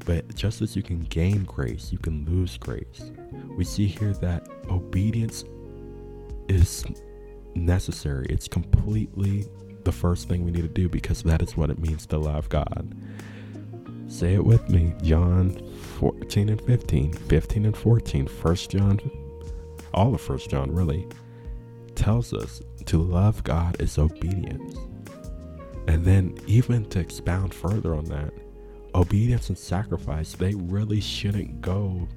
[0.06, 3.12] But just as you can gain grace, you can lose grace.
[3.56, 5.43] We see here that obedience
[6.47, 6.86] is
[7.56, 9.47] necessary, it's completely
[9.84, 12.50] the first thing we need to do because that is what it means to love
[12.50, 12.95] God.
[14.08, 15.58] Say it with me John
[16.00, 19.00] 14 and 15, 15 and 14, 1 John,
[19.93, 21.08] all of 1 John really,
[21.95, 24.76] tells us to love God is obedience.
[25.88, 28.32] And then, even to expound further on that,
[28.94, 32.08] obedience and sacrifice, they really shouldn't go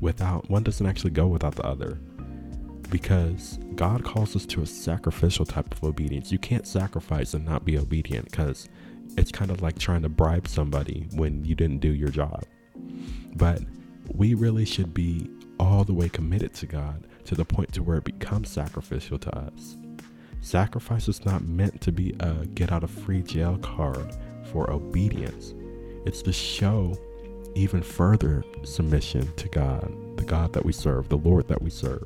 [0.00, 2.00] without, one doesn't actually go without the other
[2.90, 6.30] because God calls us to a sacrificial type of obedience.
[6.30, 8.68] You can't sacrifice and not be obedient because
[9.16, 12.44] it's kind of like trying to bribe somebody when you didn't do your job.
[13.34, 13.62] But
[14.12, 17.98] we really should be all the way committed to God to the point to where
[17.98, 19.76] it becomes sacrificial to us.
[20.44, 24.14] Sacrifice is not meant to be a get out of free jail card
[24.52, 25.54] for obedience.
[26.04, 26.96] It's to show
[27.54, 32.04] even further submission to God, the God that we serve, the Lord that we serve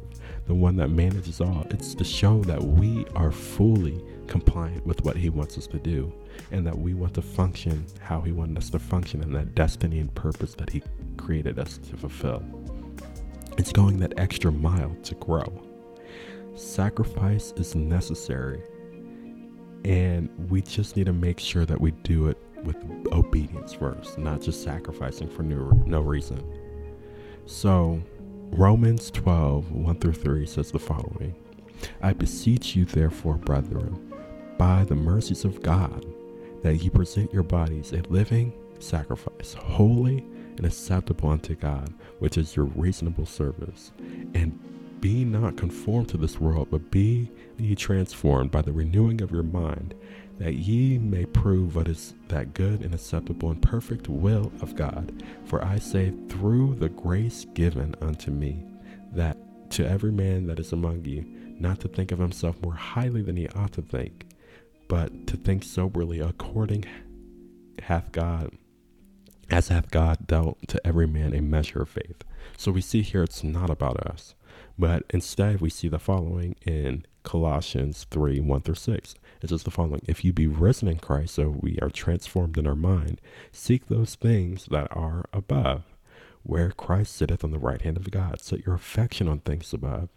[0.48, 1.66] the one that manages all.
[1.70, 6.12] It's to show that we are fully compliant with what He wants us to do
[6.51, 9.98] and that we want to function how He wanted us to function in that destiny
[9.98, 10.83] and purpose that He
[11.18, 12.42] created us to fulfill.
[13.59, 15.68] It's going that extra mile to grow.
[16.59, 18.61] Sacrifice is necessary,
[19.85, 22.77] and we just need to make sure that we do it with
[23.12, 26.44] obedience first, not just sacrificing for no, reason.
[27.47, 28.03] So,
[28.51, 31.37] Romans 12, 1 through 3 says the following
[32.03, 34.12] I beseech you, therefore, brethren,
[34.59, 36.05] by the mercies of God,
[36.62, 42.57] that ye present your bodies a living sacrifice, holy and acceptable unto God, which is
[42.57, 43.92] your reasonable service.
[44.35, 44.59] And
[45.01, 49.43] be not conformed to this world, but be ye transformed by the renewing of your
[49.43, 49.95] mind,
[50.39, 55.23] that ye may prove what is that good and acceptable and perfect will of God.
[55.45, 58.65] For I say, through the grace given unto me,
[59.13, 59.37] that
[59.71, 61.25] to every man that is among you,
[61.59, 64.27] not to think of himself more highly than he ought to think,
[64.89, 66.85] but to think soberly according
[67.81, 68.53] hath God
[69.51, 72.23] as hath God dealt to every man a measure of faith.
[72.57, 74.35] So we see here it's not about us,
[74.79, 79.14] but instead we see the following in Colossians 3 1 through 6.
[79.43, 82.67] It says the following If you be risen in Christ, so we are transformed in
[82.67, 85.83] our mind, seek those things that are above,
[86.43, 88.41] where Christ sitteth on the right hand of God.
[88.41, 90.09] Set your affection on things above,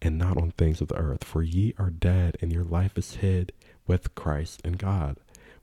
[0.00, 1.24] and not on things of the earth.
[1.24, 3.52] For ye are dead, and your life is hid
[3.86, 5.16] with Christ in God.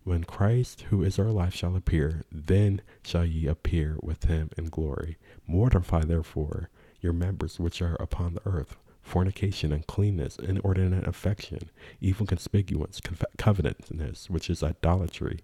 [0.03, 4.65] When Christ, who is our life, shall appear, then shall ye appear with him in
[4.65, 5.17] glory.
[5.47, 6.69] Mortify therefore
[7.03, 13.01] your members which are upon the earth fornication, uncleanness, inordinate affection, evil concupiscence,
[13.37, 15.41] covetousness, which is idolatry,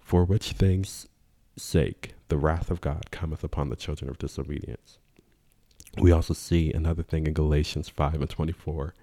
[0.00, 1.08] for which things'
[1.56, 4.98] sake the wrath of God cometh upon the children of disobedience.
[5.98, 8.94] We also see another thing in Galatians 5 and 24.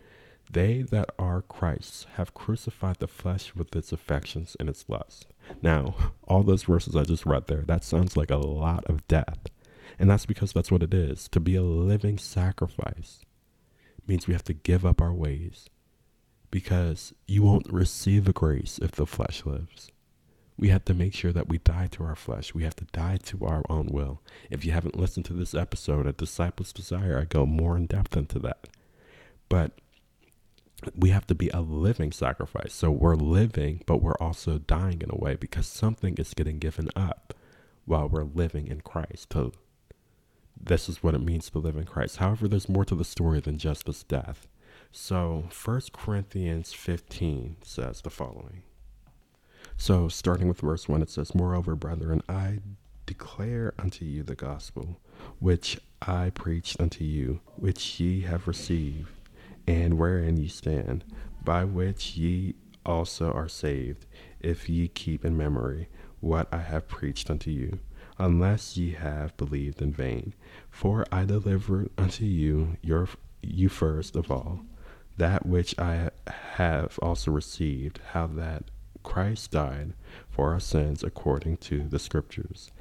[0.52, 5.28] They that are Christ's have crucified the flesh with its affections and its lusts.
[5.62, 5.96] Now,
[6.28, 9.38] all those verses I just read there, that sounds like a lot of death.
[10.00, 13.20] And that's because that's what it is to be a living sacrifice
[14.08, 15.70] means we have to give up our ways
[16.50, 19.92] because you won't receive the grace if the flesh lives.
[20.58, 22.54] We have to make sure that we die to our flesh.
[22.54, 24.22] We have to die to our own will.
[24.50, 28.18] If you haven't listened to this episode, A Disciple's Desire, I go more in depth
[28.18, 28.68] into that.
[29.48, 29.80] But
[30.96, 32.74] we have to be a living sacrifice.
[32.74, 36.90] So we're living, but we're also dying in a way because something is getting given
[36.96, 37.34] up
[37.86, 39.54] while we're living in Christ to
[40.62, 42.18] this is what it means to live in Christ.
[42.18, 44.48] However, there's more to the story than just this death.
[44.92, 48.64] So, 1 Corinthians 15 says the following.
[49.78, 52.60] So, starting with verse 1, it says, Moreover, brethren, I
[53.06, 55.00] declare unto you the gospel
[55.40, 59.12] which I preached unto you, which ye have received,
[59.68, 61.06] and wherein ye stand,
[61.44, 64.06] by which ye also are saved,
[64.40, 65.88] if ye keep in memory
[66.20, 67.80] what I have preached unto you
[68.20, 70.34] unless ye have believed in vain.
[70.70, 73.08] For I delivered unto you your
[73.42, 74.62] you first of all
[75.18, 78.66] that which I have also received, how that
[79.04, 79.94] Christ died
[80.30, 82.72] for our sins according to the Scriptures,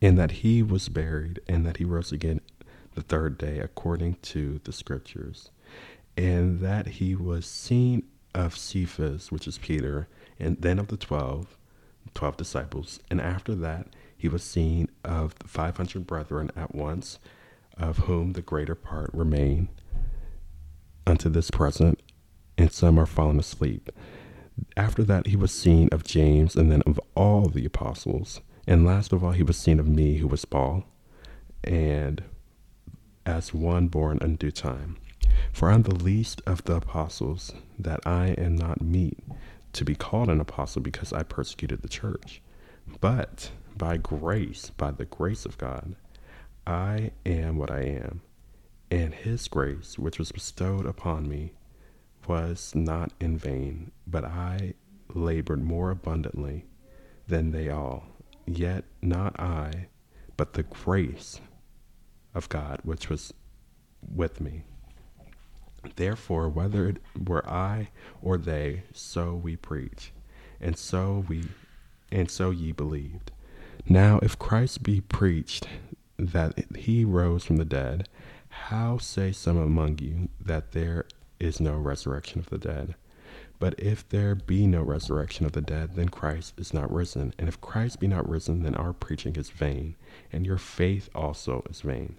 [0.00, 2.40] and that he was buried, and that he rose again
[2.94, 5.50] the third day according to the Scriptures,
[6.16, 8.02] and that he was seen
[8.34, 11.56] of Cephas, which is Peter, and then of the twelve,
[12.14, 13.00] twelve disciples.
[13.10, 13.88] And after that,
[14.18, 17.18] he was seen of the five hundred brethren at once,
[17.76, 19.68] of whom the greater part remain
[21.06, 22.02] unto this present,
[22.58, 23.90] and some are fallen asleep.
[24.76, 28.40] After that, he was seen of James, and then of all the apostles.
[28.66, 30.84] And last of all, he was seen of me, who was Paul,
[31.64, 32.22] and
[33.24, 34.96] as one born unto time.
[35.52, 39.18] For I am the least of the apostles, that I am not meet
[39.74, 42.42] to be called an apostle because I persecuted the church.
[43.00, 45.94] But by grace, by the grace of God,
[46.66, 48.22] I am what I am.
[48.90, 51.52] And his grace, which was bestowed upon me,
[52.26, 54.74] was not in vain, but I
[55.14, 56.66] labored more abundantly
[57.26, 58.04] than they all.
[58.46, 59.88] Yet not I,
[60.36, 61.40] but the grace
[62.34, 63.32] of God which was
[64.14, 64.62] with me.
[65.96, 70.12] Therefore, whether it were I or they, so we preach,
[70.60, 71.44] and so we
[72.10, 73.30] and so ye believed.
[73.88, 75.66] Now if Christ be preached
[76.18, 78.08] that he rose from the dead,
[78.50, 81.06] how say some among you that there
[81.40, 82.96] is no resurrection of the dead?
[83.58, 87.32] But if there be no resurrection of the dead, then Christ is not risen.
[87.38, 89.96] And if Christ be not risen, then our preaching is vain,
[90.32, 92.16] and your faith also is vain.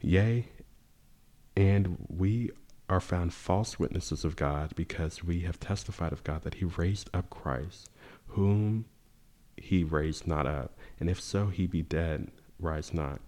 [0.00, 0.46] Yea,
[1.56, 2.50] and we
[2.88, 7.10] are found false witnesses of God because we have testified of God that he raised
[7.12, 7.90] up Christ,
[8.28, 8.86] whom
[9.60, 10.76] he raised not up.
[10.98, 13.20] And if so, he be dead, rise not.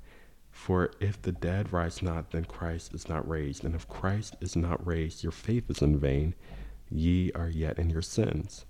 [0.51, 3.65] For if the dead rise not, then Christ is not raised.
[3.65, 6.35] And if Christ is not raised, your faith is in vain.
[6.91, 8.67] Ye are yet in your sins.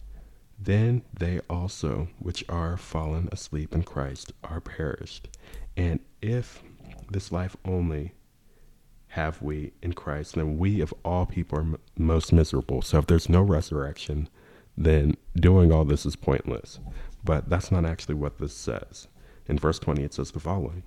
[0.58, 5.28] Then they also, which are fallen asleep in Christ, are perished.
[5.76, 6.62] And if
[7.10, 8.12] this life only
[9.08, 12.80] have we in Christ, then we of all people are m- most miserable.
[12.80, 14.28] So if there's no resurrection,
[14.76, 16.80] then doing all this is pointless.
[17.24, 19.08] But that's not actually what this says.
[19.46, 20.82] In verse 20, it says the following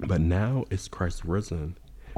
[0.00, 1.76] But now is Christ risen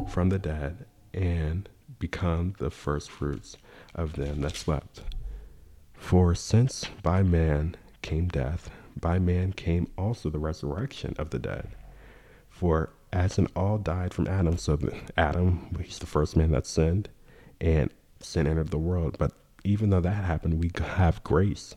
[0.08, 3.56] from the dead and become the first fruits
[3.94, 5.02] of them that slept.
[5.94, 11.68] For since by man came death, by man came also the resurrection of the dead.
[12.48, 14.78] For as in all died from Adam, so
[15.16, 17.08] Adam, he's the first man that sinned,
[17.60, 19.16] and sin entered the world.
[19.18, 19.32] But
[19.64, 21.74] even though that happened, we have grace.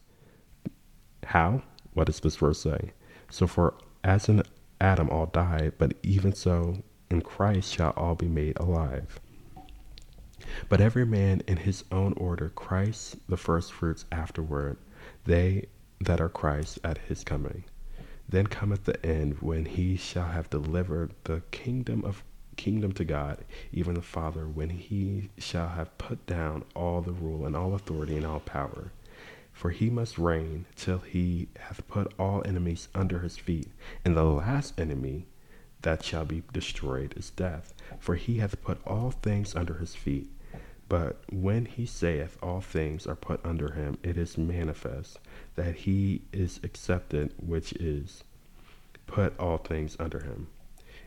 [1.25, 1.61] How?
[1.93, 2.91] What does this verse say?
[3.29, 4.43] So for as in
[4.81, 9.19] Adam all died, but even so in Christ shall all be made alive.
[10.67, 14.77] But every man in his own order, Christ the firstfruits afterward,
[15.25, 15.67] they
[16.01, 17.63] that are Christ at his coming.
[18.27, 22.23] Then cometh the end when he shall have delivered the kingdom of
[22.55, 27.45] kingdom to God, even the Father, when he shall have put down all the rule
[27.45, 28.91] and all authority and all power.
[29.53, 33.69] For he must reign till he hath put all enemies under his feet.
[34.03, 35.27] And the last enemy
[35.83, 37.73] that shall be destroyed is death.
[37.99, 40.29] For he hath put all things under his feet.
[40.89, 45.17] But when he saith all things are put under him, it is manifest
[45.55, 48.23] that he is accepted, which is
[49.07, 50.47] put all things under him.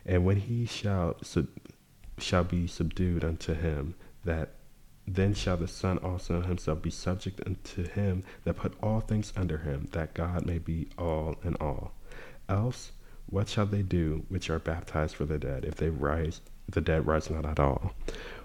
[0.05, 1.49] And when he shall sub-
[2.19, 4.56] shall be subdued unto him, that
[5.07, 9.59] then shall the Son also himself be subject unto him that put all things under
[9.59, 11.93] him, that God may be all in all.
[12.49, 12.93] Else,
[13.27, 17.07] what shall they do which are baptized for the dead, if they rise, the dead
[17.07, 17.93] rise not at all?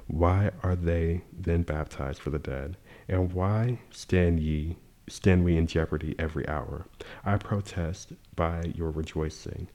[0.08, 2.78] Why are they then baptized for the dead?
[3.08, 6.86] And why stand ye, stand we in jeopardy every hour?
[7.24, 9.68] I protest by your rejoicing,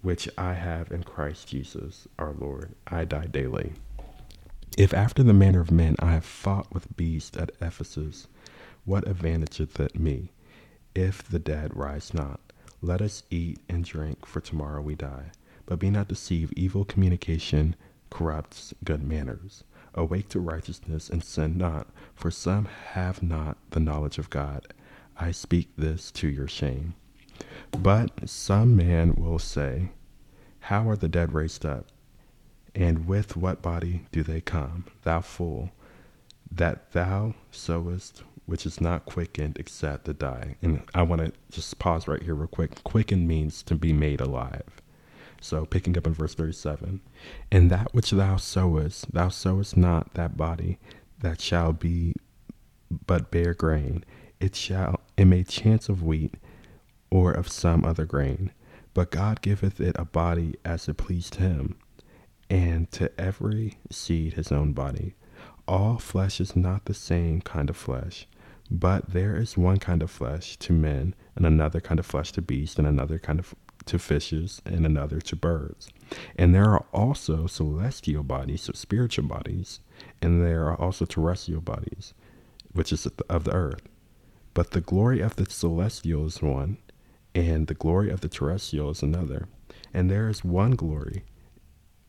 [0.00, 2.74] which I have in Christ Jesus our Lord.
[2.86, 3.72] I die daily.
[4.78, 8.26] If after the manner of men I have fought with beasts at Ephesus,
[8.86, 10.32] what advantageth it me,
[10.94, 12.40] if the dead rise not?
[12.80, 15.32] Let us eat and drink, for tomorrow we die.
[15.66, 17.76] But be not deceived, evil communication
[18.08, 19.62] corrupts good manners.
[19.94, 24.72] Awake to righteousness and sin not, for some have not the knowledge of God.
[25.18, 26.94] I speak this to your shame.
[27.78, 29.90] But some man will say,
[30.60, 31.88] How are the dead raised up?
[32.74, 34.86] And with what body do they come?
[35.02, 35.70] Thou fool,
[36.50, 40.56] that thou sowest which is not quickened except to die.
[40.62, 42.82] And I want to just pause right here real quick.
[42.82, 44.82] Quickened means to be made alive.
[45.40, 47.00] So picking up in verse 37,
[47.50, 50.78] and that which thou sowest, thou sowest not that body
[51.20, 52.14] that shall be
[53.06, 54.04] but bare grain.
[54.38, 56.34] It shall it may chance of wheat
[57.10, 58.52] or of some other grain.
[58.94, 61.76] But God giveth it a body as it pleased him,
[62.52, 65.14] and to every seed his own body.
[65.68, 68.28] All flesh is not the same kind of flesh,
[68.70, 72.42] But there is one kind of flesh to men, and another kind of flesh to
[72.42, 73.54] beasts, and another kind of
[73.86, 75.90] to fishes, and another to birds.
[76.36, 79.80] And there are also celestial bodies, so spiritual bodies,
[80.22, 82.14] and there are also terrestrial bodies,
[82.72, 83.82] which is of the earth.
[84.54, 86.78] But the glory of the celestial is one,
[87.34, 89.48] and the glory of the terrestrial is another.
[89.94, 91.24] And there is one glory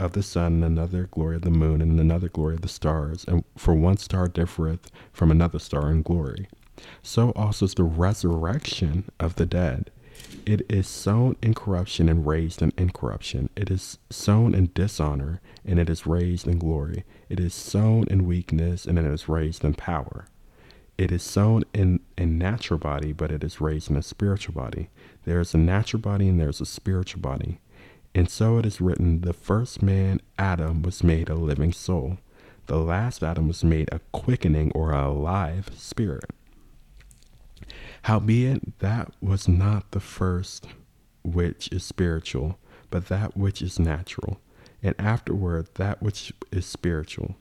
[0.04, 3.26] of the sun, and another glory of the moon, and another glory of the stars.
[3.28, 6.48] And for one star differeth from another star in glory.
[7.02, 9.90] So also is the resurrection of the dead.
[10.46, 13.50] It is sown in corruption and raised in incorruption.
[13.56, 17.06] It is sown in dishonor and it is raised in glory.
[17.30, 20.26] It is sown in weakness and it is raised in power.
[20.98, 24.90] It is sown in a natural body, but it is raised in a spiritual body.
[25.26, 27.60] There is a natural body and there is a spiritual body.
[28.16, 32.20] And so it is written the first man, Adam, was made a living soul.
[32.68, 36.30] The last Adam was made a quickening or a alive spirit.
[38.04, 40.68] Howbeit, that was not the first
[41.24, 42.60] which is spiritual,
[42.90, 44.40] but that which is natural,
[44.84, 47.36] and afterward that which is spiritual.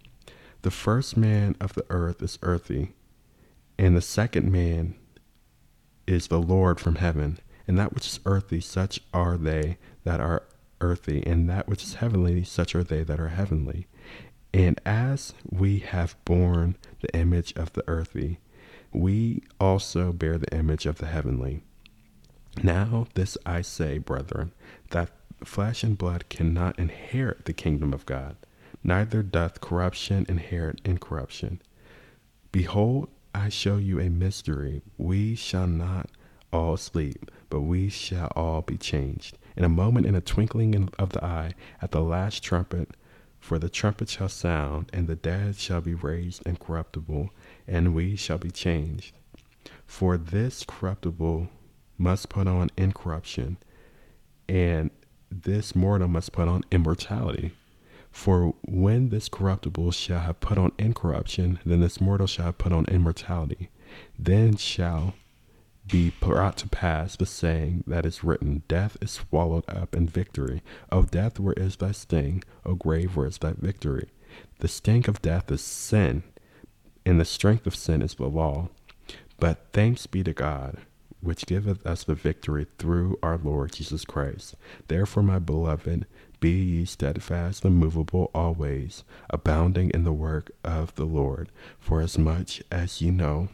[0.63, 2.95] The first man of the earth is earthy,
[3.79, 4.95] and the second man
[6.07, 7.39] is the Lord from heaven.
[7.67, 10.43] And that which is earthy, such are they that are
[10.83, 13.87] earthy, and that which is heavenly, such are they that are heavenly.
[14.53, 18.39] And as we have borne the image of the earthy,
[18.93, 21.63] we also bear the image of the heavenly.
[22.63, 24.53] Now, this I say, brethren,
[24.91, 25.11] that
[25.43, 28.37] flesh and blood cannot inherit the kingdom of God,
[28.85, 31.63] neither doth corruption inherit incorruption.
[32.51, 34.83] Behold, I show you a mystery.
[34.99, 36.11] We shall not
[36.53, 39.39] all sleep, but we shall all be changed.
[39.57, 42.91] In a moment, in a twinkling of the eye, at the last trumpet,
[43.39, 47.31] for the trumpet shall sound, and the dead shall be raised incorruptible,
[47.67, 49.15] and we shall be changed.
[49.85, 51.49] For this corruptible
[51.99, 53.59] must put on incorruption,
[54.49, 54.91] and
[55.31, 57.53] this mortal must put on immortality.
[58.11, 62.73] For when this corruptible shall have put on incorruption, then this mortal shall have put
[62.73, 63.71] on immortality.
[64.19, 65.15] Then shall
[65.87, 70.63] be brought to pass the saying that is written Death is swallowed up in victory.
[70.91, 72.43] O death, where is thy sting?
[72.65, 74.09] O grave, where is thy victory?
[74.61, 76.23] The sting of death is sin,
[77.05, 78.69] and the strength of sin is the law.
[79.39, 80.79] But thanks be to God,
[81.21, 84.55] which giveth us the victory through our Lord Jesus Christ.
[84.87, 86.07] Therefore, my beloved,
[86.39, 92.63] be ye steadfast, immovable always, abounding in the work of the Lord, for as much
[92.71, 93.49] as ye know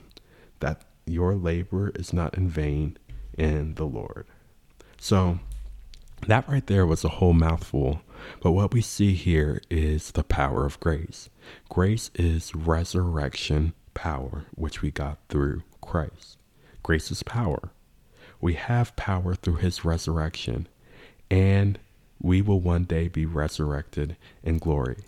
[0.60, 2.96] that your labor is not in vain
[3.36, 4.26] in the Lord.
[5.00, 5.38] So,
[6.26, 8.00] that right there was a whole mouthful.
[8.40, 11.28] But what we see here is the power of grace.
[11.68, 16.36] Grace is resurrection power, which we got through Christ.
[16.82, 17.70] Grace is power.
[18.40, 20.68] We have power through his resurrection,
[21.30, 21.78] and
[22.20, 25.04] we will one day be resurrected in glory.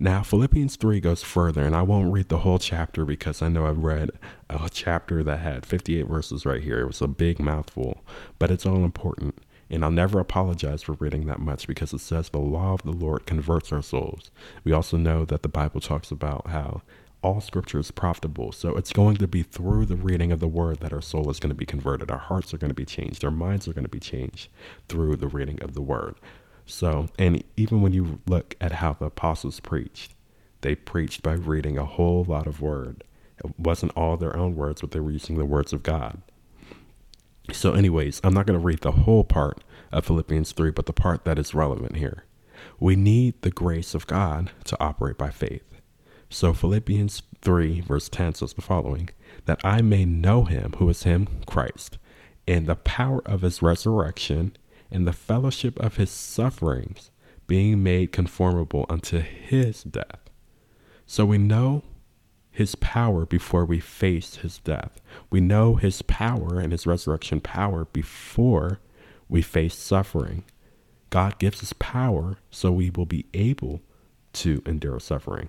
[0.00, 3.66] Now, Philippians 3 goes further, and I won't read the whole chapter because I know
[3.66, 4.10] I've read
[4.48, 6.78] a chapter that had 58 verses right here.
[6.80, 8.04] It was a big mouthful,
[8.38, 9.38] but it's all important.
[9.68, 12.92] And I'll never apologize for reading that much because it says the law of the
[12.92, 14.30] Lord converts our souls.
[14.62, 16.82] We also know that the Bible talks about how
[17.20, 18.52] all scripture is profitable.
[18.52, 21.40] So it's going to be through the reading of the word that our soul is
[21.40, 22.10] going to be converted.
[22.10, 23.24] Our hearts are going to be changed.
[23.24, 24.48] Our minds are going to be changed
[24.88, 26.14] through the reading of the word.
[26.68, 30.14] So, and even when you look at how the apostles preached,
[30.60, 33.04] they preached by reading a whole lot of word.
[33.42, 36.20] It wasn't all their own words, but they were using the words of God.
[37.52, 40.92] So, anyways, I'm not going to read the whole part of Philippians 3, but the
[40.92, 42.24] part that is relevant here.
[42.78, 45.64] We need the grace of God to operate by faith.
[46.28, 49.08] So, Philippians 3, verse 10 says the following
[49.46, 51.96] that I may know him, who is him, Christ,
[52.46, 54.54] and the power of his resurrection
[54.90, 57.10] in the fellowship of his sufferings,
[57.46, 60.30] being made conformable unto his death.
[61.06, 61.82] So we know
[62.50, 65.00] his power before we face his death.
[65.30, 68.80] We know his power and his resurrection power before
[69.28, 70.44] we face suffering.
[71.10, 73.80] God gives us power so we will be able
[74.34, 75.48] to endure suffering.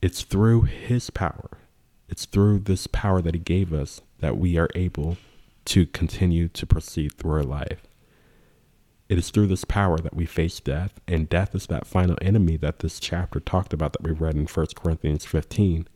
[0.00, 1.58] It's through his power,
[2.08, 5.16] it's through this power that he gave us that we are able
[5.68, 7.82] to continue to proceed through our life.
[9.10, 12.56] It is through this power that we face death, and death is that final enemy
[12.56, 15.86] that this chapter talked about that we read in 1 Corinthians 15.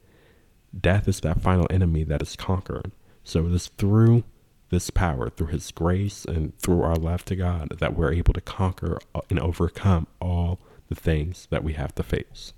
[0.78, 2.92] Death is that final enemy that is conquered.
[3.24, 4.24] So it is through
[4.68, 8.40] this power, through His grace, and through our love to God that we're able to
[8.42, 8.98] conquer
[9.30, 10.58] and overcome all
[10.88, 12.52] the things that we have to face.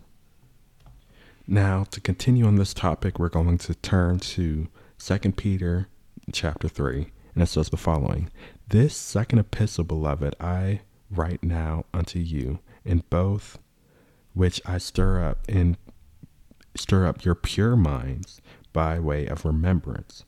[1.47, 5.89] Now, to continue on this topic, we're going to turn to 2 Peter
[6.33, 8.31] chapter 3, and it says the following
[8.69, 13.59] This second epistle, beloved, I write now unto you, in both
[14.33, 15.77] which I stir up in
[16.77, 18.41] stir up your pure minds
[18.73, 20.25] by way of remembrance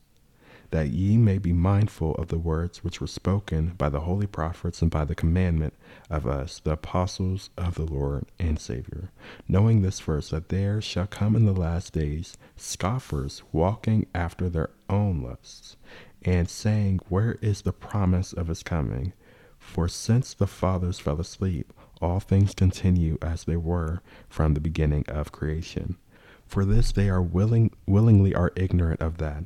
[0.71, 4.81] that ye may be mindful of the words which were spoken by the holy prophets
[4.81, 5.73] and by the commandment
[6.09, 9.11] of us, the apostles of the Lord and Savior,
[9.47, 14.69] knowing this first, that there shall come in the last days scoffers walking after their
[14.89, 15.77] own lusts,
[16.23, 19.13] and saying, Where is the promise of his coming?
[19.57, 25.05] For since the fathers fell asleep, all things continue as they were from the beginning
[25.07, 25.97] of creation.
[26.47, 29.43] For this they are willing willingly are ignorant of that,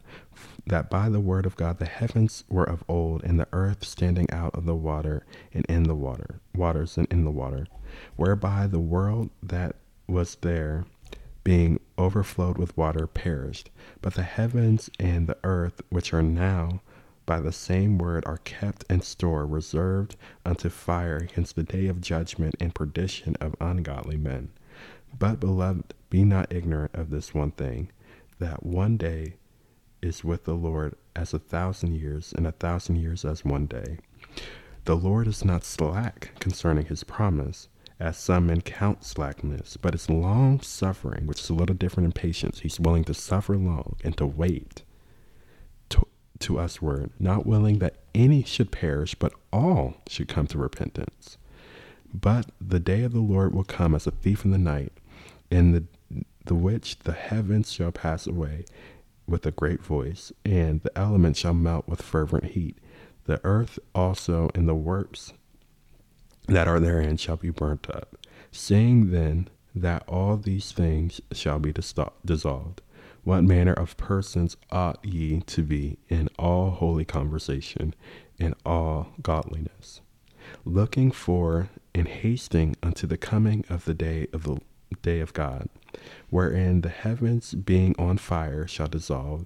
[0.67, 4.29] that by the word of God the heavens were of old, and the earth standing
[4.31, 7.65] out of the water and in the water waters and in the water,
[8.15, 9.75] whereby the world that
[10.07, 10.85] was there
[11.43, 13.71] being overflowed with water perished.
[14.01, 16.81] But the heavens and the earth which are now
[17.25, 22.01] by the same word are kept in store, reserved unto fire against the day of
[22.01, 24.49] judgment and perdition of ungodly men.
[25.17, 27.91] But, beloved, be not ignorant of this one thing,
[28.39, 29.35] that one day
[30.01, 33.97] is with the Lord as a thousand years, and a thousand years as one day.
[34.85, 37.67] The Lord is not slack concerning his promise,
[37.99, 42.11] as some men count slackness, but is long suffering, which is a little different in
[42.13, 42.61] patience.
[42.61, 44.81] He's willing to suffer long and to wait
[45.89, 46.07] to,
[46.39, 51.37] to usward, not willing that any should perish, but all should come to repentance.
[52.11, 54.91] But the day of the Lord will come as a thief in the night,
[55.51, 55.83] in the,
[56.45, 58.65] the which the heavens shall pass away
[59.27, 62.77] with a great voice, and the elements shall melt with fervent heat.
[63.25, 65.33] The earth also and the works
[66.47, 68.15] that are therein shall be burnt up.
[68.51, 72.81] Seeing then that all these things shall be dissolved,
[73.23, 77.93] what manner of persons ought ye to be in all holy conversation,
[78.37, 80.01] in all godliness,
[80.65, 84.57] looking for and hasting unto the coming of the day of the
[85.01, 85.69] day of God,
[86.29, 89.45] wherein the heavens being on fire shall dissolve,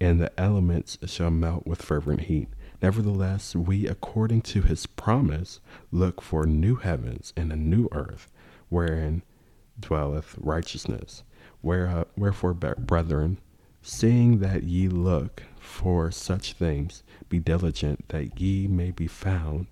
[0.00, 2.48] and the elements shall melt with fervent heat.
[2.82, 8.30] Nevertheless, we, according to his promise, look for new heavens and a new earth,
[8.68, 9.22] wherein
[9.78, 11.22] dwelleth righteousness.
[11.60, 13.38] Where, wherefore, brethren,
[13.82, 19.66] seeing that ye look for such things, be diligent that ye may be found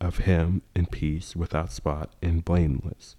[0.00, 3.16] of him in peace, without spot, and blameless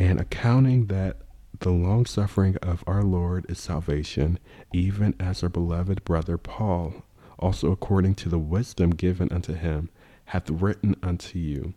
[0.00, 1.18] and accounting that
[1.58, 4.38] the long suffering of our Lord is salvation,
[4.72, 7.04] even as our beloved brother Paul,
[7.38, 9.90] also according to the wisdom given unto him,
[10.24, 11.74] hath written unto you,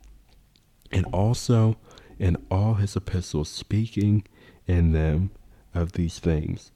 [0.90, 1.76] and also
[2.18, 4.24] in all his epistles, speaking
[4.68, 5.32] in them
[5.74, 6.72] of these things,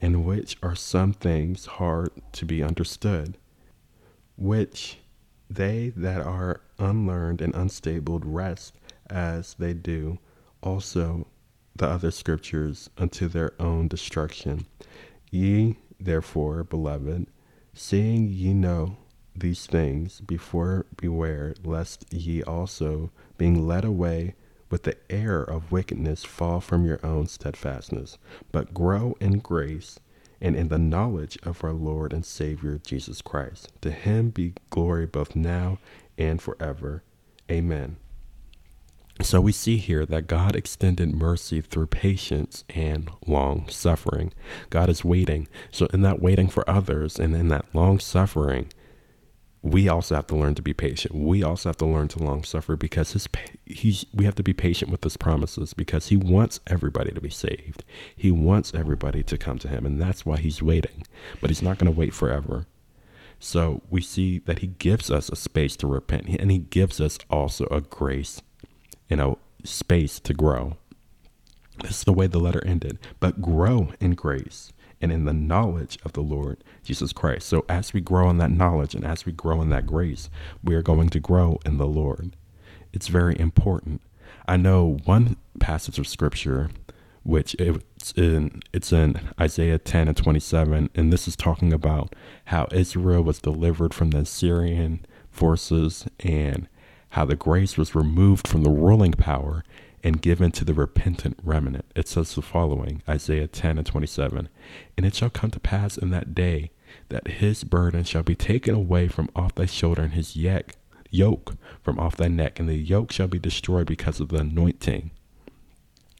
[0.00, 3.36] in which are some things hard to be understood,
[4.36, 4.98] which
[5.50, 8.78] they that are unlearned and unstable rest
[9.10, 10.20] as they do
[10.62, 11.26] also
[11.74, 14.66] the other scriptures unto their own destruction.
[15.30, 17.26] Ye, therefore, beloved,
[17.74, 18.96] seeing ye know
[19.34, 24.34] these things, before beware lest ye also, being led away
[24.70, 28.18] with the error of wickedness, fall from your own steadfastness,
[28.50, 29.98] but grow in grace
[30.40, 33.72] and in the knowledge of our Lord and Savior Jesus Christ.
[33.82, 35.78] To him be glory both now
[36.18, 37.02] and forever.
[37.50, 37.96] Amen.
[39.20, 44.32] So we see here that God extended mercy through patience and long suffering.
[44.70, 45.48] God is waiting.
[45.70, 48.72] So in that waiting for others and in that long suffering,
[49.60, 51.14] we also have to learn to be patient.
[51.14, 53.28] We also have to learn to long suffer because his
[53.64, 57.30] he's we have to be patient with his promises because he wants everybody to be
[57.30, 57.84] saved.
[58.16, 61.06] He wants everybody to come to him and that's why he's waiting.
[61.40, 62.66] But he's not going to wait forever.
[63.38, 67.18] So we see that he gives us a space to repent and he gives us
[67.30, 68.42] also a grace
[69.12, 70.78] you know, space to grow.
[71.82, 72.98] This is the way the letter ended.
[73.20, 77.46] But grow in grace and in the knowledge of the Lord Jesus Christ.
[77.46, 80.30] So as we grow in that knowledge and as we grow in that grace,
[80.64, 82.36] we are going to grow in the Lord.
[82.94, 84.00] It's very important.
[84.48, 86.70] I know one passage of scripture
[87.22, 92.14] which it's in it's in Isaiah 10 and 27 and this is talking about
[92.46, 96.66] how Israel was delivered from the Assyrian forces and
[97.12, 99.64] how the grace was removed from the ruling power
[100.04, 101.84] and given to the repentant remnant.
[101.94, 104.48] It says the following Isaiah 10 and 27
[104.96, 106.70] And it shall come to pass in that day
[107.08, 110.72] that his burden shall be taken away from off thy shoulder, and his yoke,
[111.10, 115.10] yoke from off thy neck, and the yoke shall be destroyed because of the anointing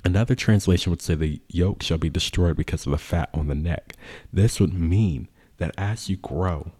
[0.05, 3.55] Another translation would say the yoke shall be destroyed because of the fat on the
[3.55, 3.95] neck.
[4.33, 5.29] This would mean
[5.59, 6.73] that as you grow,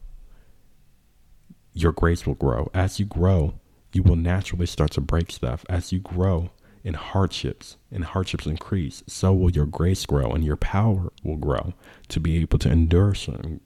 [1.73, 2.69] your grace will grow.
[2.75, 3.55] As you grow,
[3.93, 5.65] you will naturally start to break stuff.
[5.69, 6.51] As you grow
[6.85, 11.75] in hardships and hardships increase, so will your grace grow and your power will grow
[12.09, 13.61] to be able to endure certain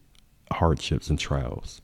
[0.52, 1.80] hardships and trials.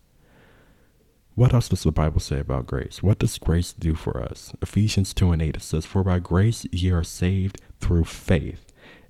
[1.35, 3.03] What else does the Bible say about grace?
[3.03, 4.53] What does grace do for us?
[4.61, 8.67] Ephesians 2 and 8 it says, For by grace ye are saved through faith,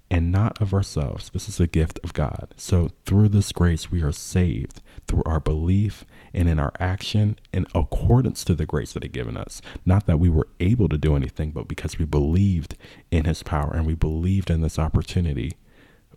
[0.08, 1.30] and not of ourselves.
[1.30, 2.54] This is a gift of God.
[2.56, 6.04] So through this grace we are saved through our belief
[6.34, 9.62] and in our action in accordance to the grace that He given us.
[9.84, 12.76] Not that we were able to do anything, but because we believed
[13.10, 15.52] in His power and we believed in this opportunity,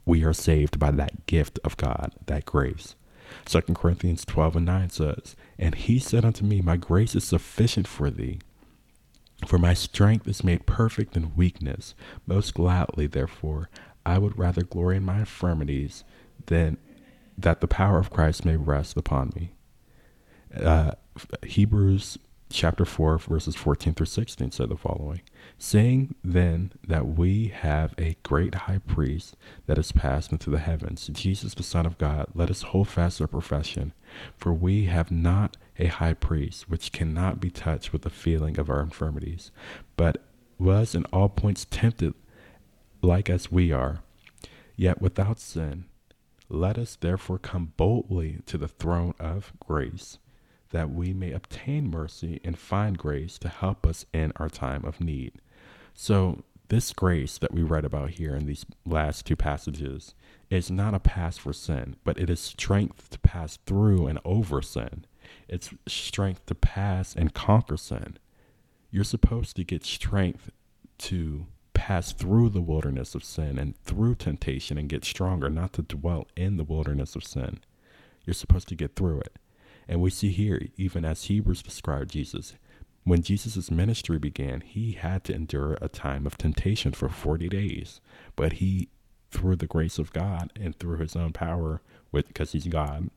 [0.05, 2.95] we are saved by that gift of God, that grace.
[3.45, 7.87] Second Corinthians 12 and 9 says, And he said unto me, My grace is sufficient
[7.87, 8.39] for thee,
[9.47, 11.95] for my strength is made perfect in weakness.
[12.25, 13.69] Most gladly, therefore,
[14.05, 16.03] I would rather glory in my infirmities
[16.45, 16.77] than
[17.37, 19.54] that the power of Christ may rest upon me.
[20.61, 20.91] Uh,
[21.43, 22.17] Hebrews
[22.49, 25.21] chapter 4, verses 14 through 16 said the following
[25.57, 29.35] Saying then that we have a great high priest
[29.65, 33.19] that has passed into the heavens, Jesus the Son of God, let us hold fast
[33.21, 33.93] our profession.
[34.37, 38.69] For we have not a high priest which cannot be touched with the feeling of
[38.69, 39.51] our infirmities,
[39.97, 40.23] but
[40.57, 42.13] was in all points tempted
[43.01, 44.01] like as we are,
[44.77, 45.85] yet without sin.
[46.47, 50.19] Let us therefore come boldly to the throne of grace
[50.71, 55.01] that we may obtain mercy and find grace to help us in our time of
[55.01, 55.33] need.
[55.93, 60.15] So, this grace that we read about here in these last two passages
[60.49, 64.61] is not a pass for sin, but it is strength to pass through and over
[64.61, 65.05] sin.
[65.47, 68.17] It's strength to pass and conquer sin.
[68.89, 70.51] You're supposed to get strength
[70.99, 75.81] to pass through the wilderness of sin and through temptation and get stronger, not to
[75.81, 77.59] dwell in the wilderness of sin.
[78.25, 79.37] You're supposed to get through it.
[79.87, 82.55] And we see here, even as Hebrews described Jesus,
[83.03, 88.01] when Jesus' ministry began, he had to endure a time of temptation for 40 days.
[88.35, 88.89] But he,
[89.29, 91.81] through the grace of God and through his own power,
[92.11, 93.09] because he's God,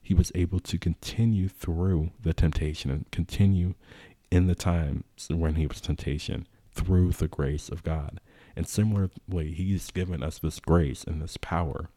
[0.00, 3.74] he was able to continue through the temptation and continue
[4.30, 8.20] in the times when he was temptation through the grace of God.
[8.56, 11.88] And similarly, he's given us this grace and this power.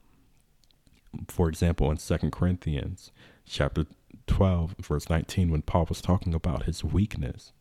[1.27, 3.11] For example, in Second Corinthians
[3.45, 3.85] chapter
[4.27, 7.53] 12 verse 19 when Paul was talking about his weakness.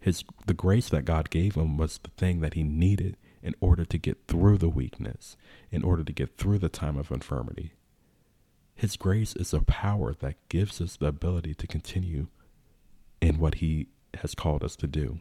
[0.00, 3.84] His the grace that God gave him was the thing that he needed in order
[3.84, 5.36] to get through the weakness,
[5.70, 7.72] in order to get through the time of infirmity.
[8.74, 12.28] His grace is a power that gives us the ability to continue
[13.20, 15.18] in what he has called us to do.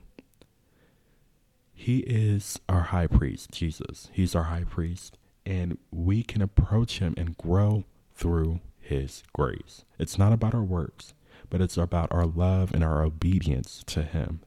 [1.73, 4.09] He is our high priest, Jesus.
[4.11, 9.85] He's our high priest, and we can approach him and grow through his grace.
[9.99, 11.13] It's not about our works,
[11.49, 14.41] but it's about our love and our obedience to him.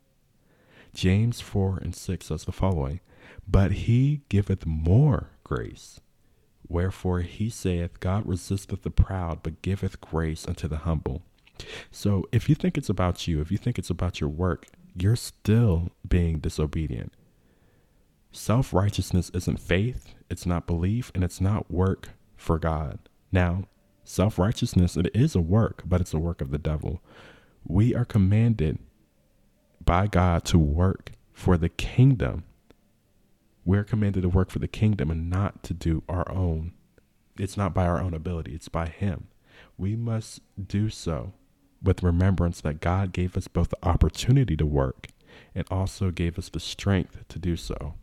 [0.94, 3.00] James 4 and 6 says the following
[3.46, 6.00] But he giveth more grace.
[6.68, 11.22] Wherefore he saith, God resisteth the proud, but giveth grace unto the humble.
[11.90, 15.16] So if you think it's about you, if you think it's about your work, you're
[15.16, 17.12] still being disobedient.
[18.32, 23.00] Self righteousness isn't faith, it's not belief, and it's not work for God.
[23.32, 23.64] Now,
[24.10, 27.00] Self righteousness, it is a work, but it's a work of the devil.
[27.64, 28.80] We are commanded
[29.84, 32.42] by God to work for the kingdom.
[33.64, 36.72] We're commanded to work for the kingdom and not to do our own.
[37.38, 39.28] It's not by our own ability, it's by Him.
[39.78, 41.32] We must do so
[41.80, 45.06] with remembrance that God gave us both the opportunity to work
[45.54, 47.94] and also gave us the strength to do so.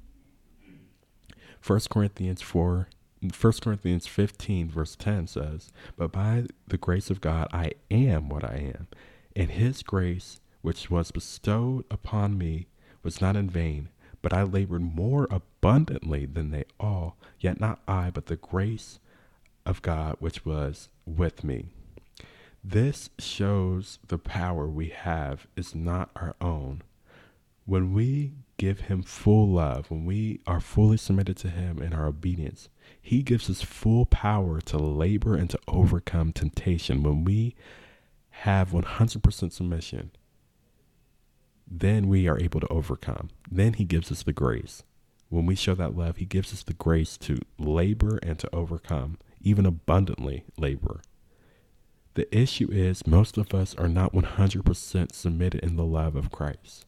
[1.65, 2.87] 1 Corinthians 4
[3.21, 8.43] 1 Corinthians 15, verse 10 says, But by the grace of God I am what
[8.43, 8.87] I am,
[9.35, 12.67] and his grace, which was bestowed upon me,
[13.03, 13.89] was not in vain,
[14.21, 18.99] but I labored more abundantly than they all, yet not I, but the grace
[19.65, 21.65] of God which was with me.
[22.63, 26.81] This shows the power we have is not our own.
[27.65, 32.07] When we give him full love, when we are fully submitted to him in our
[32.07, 32.69] obedience,
[33.07, 37.03] he gives us full power to labor and to overcome temptation.
[37.03, 37.55] When we
[38.31, 40.11] have 100% submission,
[41.65, 43.29] then we are able to overcome.
[43.49, 44.83] Then he gives us the grace.
[45.29, 49.19] When we show that love, he gives us the grace to labor and to overcome,
[49.39, 50.99] even abundantly labor.
[52.15, 56.85] The issue is most of us are not 100% submitted in the love of Christ.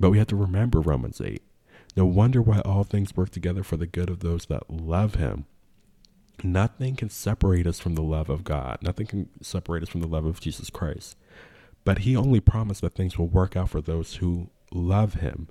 [0.00, 1.42] But we have to remember Romans 8
[1.98, 5.46] No wonder why all things work together for the good of those that love him.
[6.44, 8.78] Nothing can separate us from the love of God.
[8.82, 11.16] Nothing can separate us from the love of Jesus Christ.
[11.84, 15.48] But he only promised that things will work out for those who love him.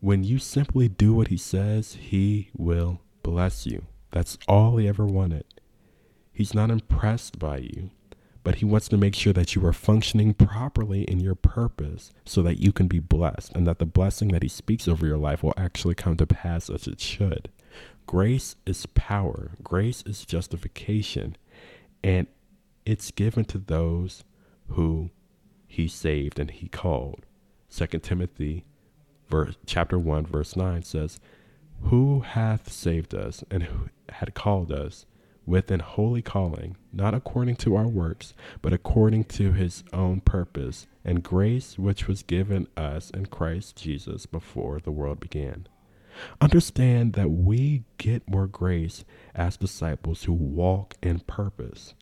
[0.00, 3.86] When you simply do what he says, he will bless you.
[4.10, 5.46] That's all he ever wanted.
[6.34, 7.92] He's not impressed by you,
[8.42, 12.42] but he wants to make sure that you are functioning properly in your purpose so
[12.42, 15.42] that you can be blessed and that the blessing that he speaks over your life
[15.42, 17.50] will actually come to pass as it should.
[18.06, 21.36] Grace is power, grace is justification,
[22.02, 22.26] and
[22.86, 24.24] it's given to those
[24.68, 25.10] who
[25.66, 27.26] he saved and he called.
[27.70, 28.64] 2 Timothy
[29.28, 31.20] verse, chapter 1 verse 9 says,
[31.82, 35.06] "Who hath saved us and who had called us
[35.50, 40.86] with an holy calling, not according to our works, but according to his own purpose
[41.04, 45.66] and grace which was given us in Christ Jesus before the world began.
[46.40, 51.94] Understand that we get more grace as disciples who walk in purpose.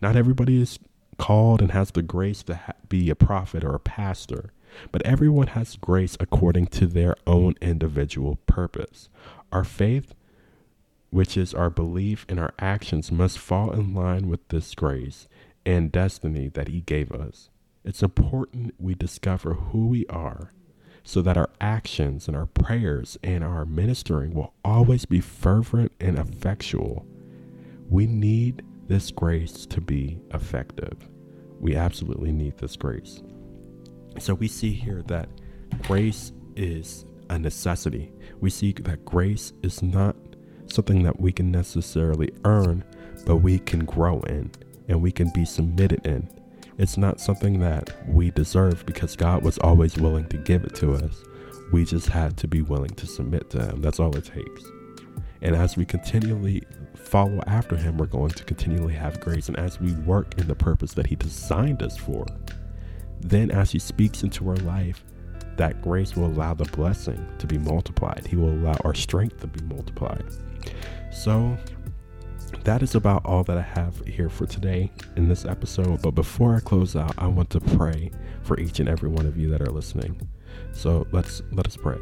[0.00, 0.78] Not everybody is
[1.18, 4.52] called and has the grace to ha- be a prophet or a pastor,
[4.90, 9.10] but everyone has grace according to their own individual purpose.
[9.52, 10.14] Our faith
[11.16, 15.26] which is our belief and our actions, must fall in line with this grace
[15.64, 17.48] and destiny that He gave us.
[17.86, 20.52] It's important we discover who we are
[21.04, 26.18] so that our actions and our prayers and our ministering will always be fervent and
[26.18, 27.06] effectual.
[27.88, 31.08] We need this grace to be effective.
[31.58, 33.22] We absolutely need this grace.
[34.18, 35.30] So we see here that
[35.84, 38.12] grace is a necessity.
[38.38, 40.14] We see that grace is not
[40.76, 42.84] something that we can necessarily earn,
[43.24, 44.50] but we can grow in
[44.88, 46.28] and we can be submitted in.
[46.78, 50.94] It's not something that we deserve because God was always willing to give it to
[50.94, 51.24] us.
[51.72, 53.80] We just had to be willing to submit to Him.
[53.80, 54.62] That's all it takes.
[55.40, 56.62] And as we continually
[56.94, 59.48] follow after Him, we're going to continually have grace.
[59.48, 62.26] And as we work in the purpose that He designed us for,
[63.20, 65.02] then as He speaks into our life,
[65.56, 68.26] that grace will allow the blessing to be multiplied.
[68.26, 70.24] He will allow our strength to be multiplied.
[71.12, 71.56] So,
[72.64, 76.02] that is about all that I have here for today in this episode.
[76.02, 78.10] But before I close out, I want to pray
[78.42, 80.20] for each and every one of you that are listening.
[80.72, 81.98] So let's let us pray.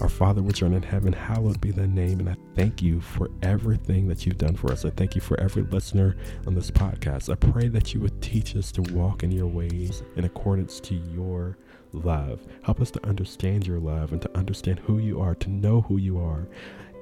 [0.00, 2.20] Our Father which art in heaven, hallowed be thy name.
[2.20, 4.84] And I thank you for everything that you've done for us.
[4.84, 6.16] I thank you for every listener
[6.46, 7.30] on this podcast.
[7.30, 10.94] I pray that you would teach us to walk in your ways in accordance to
[10.94, 11.56] your
[11.92, 12.40] love.
[12.62, 15.98] Help us to understand your love and to understand who you are, to know who
[15.98, 16.48] you are,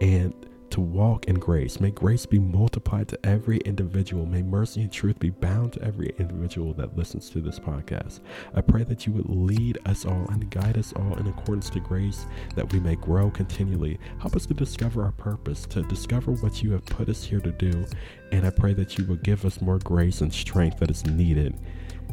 [0.00, 0.34] and
[0.70, 1.80] to walk in grace.
[1.80, 4.26] May grace be multiplied to every individual.
[4.26, 8.20] May mercy and truth be bound to every individual that listens to this podcast.
[8.54, 11.80] I pray that you would lead us all and guide us all in accordance to
[11.80, 13.98] grace that we may grow continually.
[14.20, 17.52] Help us to discover our purpose, to discover what you have put us here to
[17.52, 17.84] do.
[18.32, 21.58] And I pray that you will give us more grace and strength that is needed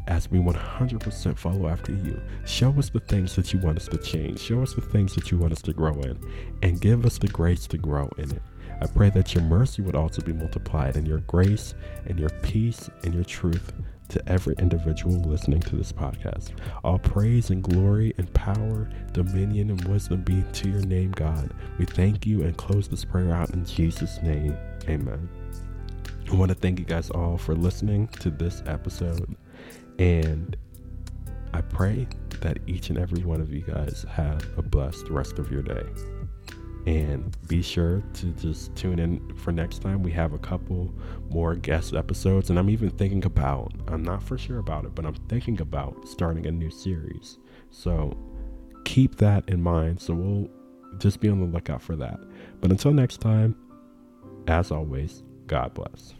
[0.07, 2.19] as we 100% follow after you.
[2.45, 4.39] Show us the things that you want us to change.
[4.39, 6.17] Show us the things that you want us to grow in,
[6.63, 8.41] and give us the grace to grow in it.
[8.81, 12.89] I pray that your mercy would also be multiplied, and your grace, and your peace,
[13.03, 13.73] and your truth
[14.09, 16.51] to every individual listening to this podcast.
[16.83, 21.53] All praise and glory and power, dominion and wisdom be to your name, God.
[21.77, 24.57] We thank you and close this prayer out in Jesus' name.
[24.87, 25.27] Amen.
[26.31, 29.35] I want to thank you guys all for listening to this episode.
[29.99, 30.55] And
[31.53, 32.07] I pray
[32.41, 35.83] that each and every one of you guys have a blessed rest of your day.
[36.85, 40.03] And be sure to just tune in for next time.
[40.03, 40.93] We have a couple
[41.29, 45.05] more guest episodes, and I'm even thinking about, I'm not for sure about it, but
[45.05, 47.39] I'm thinking about starting a new series.
[47.71, 48.15] So
[48.85, 49.99] keep that in mind.
[49.99, 50.49] So we'll
[50.97, 52.19] just be on the lookout for that.
[52.61, 53.55] But until next time,
[54.47, 56.13] as always, God bless.